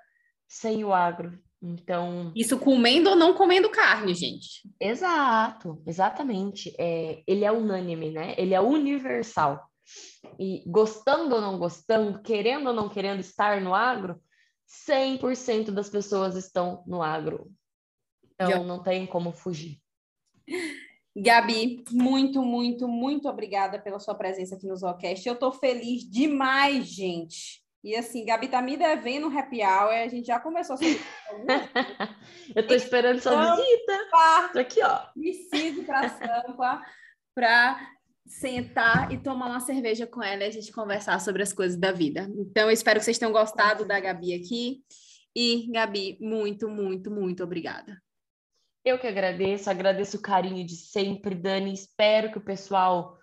sem 0.48 0.86
o 0.86 0.94
agro? 0.94 1.38
Então. 1.62 2.32
Isso 2.36 2.60
comendo 2.60 3.10
ou 3.10 3.16
não 3.16 3.34
comendo 3.34 3.70
carne, 3.70 4.14
gente. 4.14 4.70
Exato, 4.80 5.82
exatamente. 5.88 6.76
É, 6.78 7.24
ele 7.26 7.44
é 7.44 7.52
unânime, 7.52 8.12
né? 8.12 8.36
Ele 8.38 8.54
é 8.54 8.62
universal. 8.62 9.60
E 10.40 10.64
gostando 10.68 11.36
ou 11.36 11.42
não 11.42 11.58
gostando, 11.58 12.22
querendo 12.22 12.68
ou 12.68 12.74
não 12.74 12.90
querendo 12.90 13.20
estar 13.20 13.62
no 13.62 13.74
agro, 13.74 14.22
100% 14.88 15.72
das 15.72 15.90
pessoas 15.90 16.36
estão 16.36 16.84
no 16.88 17.02
agro. 17.02 17.52
Então 18.34 18.64
não 18.64 18.82
tem 18.82 19.06
como 19.06 19.32
fugir. 19.32 19.80
Gabi, 21.16 21.84
muito, 21.92 22.42
muito, 22.42 22.88
muito 22.88 23.30
obrigada 23.30 23.80
pela 23.80 24.00
sua 24.00 24.16
presença 24.16 24.56
aqui 24.56 24.66
no 24.66 24.76
Zocast. 24.76 25.28
Eu 25.28 25.36
estou 25.36 25.52
feliz 25.52 26.10
demais, 26.10 26.88
gente. 26.88 27.64
E 27.84 27.96
assim, 27.96 28.26
Gabi 28.26 28.48
tá 28.48 28.62
me 28.62 28.78
devendo 28.78 29.28
um 29.28 29.38
happy 29.38 29.62
hour, 29.62 29.92
a 29.92 30.08
gente 30.08 30.26
já 30.26 30.40
começou 30.40 30.76
a 30.76 30.80
Eu 32.56 32.62
estou 32.62 32.78
esperando 32.78 33.20
sua 33.20 33.56
visita. 33.56 34.10
Tô 34.54 34.60
aqui, 34.60 34.82
ó. 34.82 35.00
Preciso 35.14 35.84
para 35.84 36.10
Sampa 36.10 36.82
para 37.36 37.92
sentar 38.26 39.12
e 39.12 39.18
tomar 39.18 39.48
uma 39.48 39.60
cerveja 39.60 40.08
com 40.08 40.22
ela 40.22 40.44
e 40.44 40.48
a 40.48 40.52
gente 40.52 40.72
conversar 40.72 41.20
sobre 41.20 41.44
as 41.44 41.54
coisas 41.54 41.78
da 41.78 41.92
vida. 41.92 42.30
Então, 42.38 42.64
eu 42.64 42.72
espero 42.72 43.00
que 43.00 43.06
vocês 43.06 43.18
tenham 43.18 43.32
gostado 43.32 43.86
da 43.86 44.00
Gabi 44.00 44.34
aqui. 44.34 44.82
E, 45.36 45.70
Gabi, 45.72 46.18
muito, 46.22 46.70
muito, 46.70 47.12
muito 47.12 47.44
obrigada. 47.44 48.02
Eu 48.86 49.00
que 49.00 49.08
agradeço, 49.08 49.70
agradeço 49.70 50.18
o 50.18 50.22
carinho 50.22 50.66
de 50.66 50.76
sempre, 50.76 51.36
Dani. 51.36 51.74
Espero 51.74 52.32
que 52.32 52.38
o 52.38 52.44
pessoal 52.44 53.18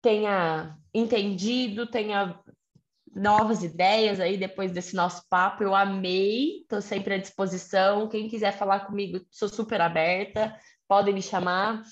tenha 0.00 0.76
entendido, 0.94 1.90
tenha 1.90 2.40
novas 3.14 3.62
ideias 3.62 4.20
aí 4.20 4.36
depois 4.36 4.72
desse 4.72 4.94
nosso 4.94 5.28
papo. 5.28 5.62
Eu 5.62 5.74
amei, 5.74 6.62
estou 6.62 6.80
sempre 6.80 7.14
à 7.14 7.18
disposição. 7.18 8.08
Quem 8.08 8.28
quiser 8.28 8.52
falar 8.52 8.86
comigo, 8.86 9.24
sou 9.30 9.48
super 9.48 9.80
aberta, 9.80 10.56
podem 10.88 11.14
me 11.14 11.22
chamar. 11.22 11.82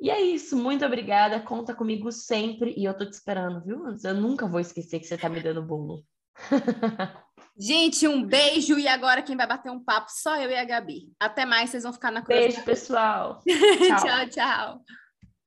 E 0.00 0.10
é 0.10 0.20
isso, 0.20 0.56
muito 0.56 0.84
obrigada. 0.84 1.40
Conta 1.40 1.74
comigo 1.74 2.10
sempre 2.10 2.74
e 2.76 2.84
eu 2.84 2.94
tô 2.94 3.04
te 3.04 3.12
esperando, 3.12 3.64
viu? 3.64 3.84
Eu 4.02 4.14
nunca 4.14 4.46
vou 4.46 4.60
esquecer 4.60 4.98
que 4.98 5.06
você 5.06 5.16
tá 5.16 5.28
me 5.28 5.40
dando 5.40 5.62
bolo. 5.62 6.02
Gente, 7.56 8.08
um 8.08 8.24
beijo 8.24 8.78
e 8.78 8.88
agora 8.88 9.22
quem 9.22 9.36
vai 9.36 9.46
bater 9.46 9.70
um 9.70 9.82
papo 9.82 10.10
só 10.10 10.36
eu 10.40 10.50
e 10.50 10.56
a 10.56 10.64
Gabi. 10.64 11.12
Até 11.20 11.46
mais, 11.46 11.70
vocês 11.70 11.84
vão 11.84 11.92
ficar 11.92 12.10
na 12.10 12.20
Beijo, 12.20 12.62
pessoal. 12.64 13.40
tchau, 13.46 14.04
tchau. 14.04 14.28
tchau. 14.28 14.80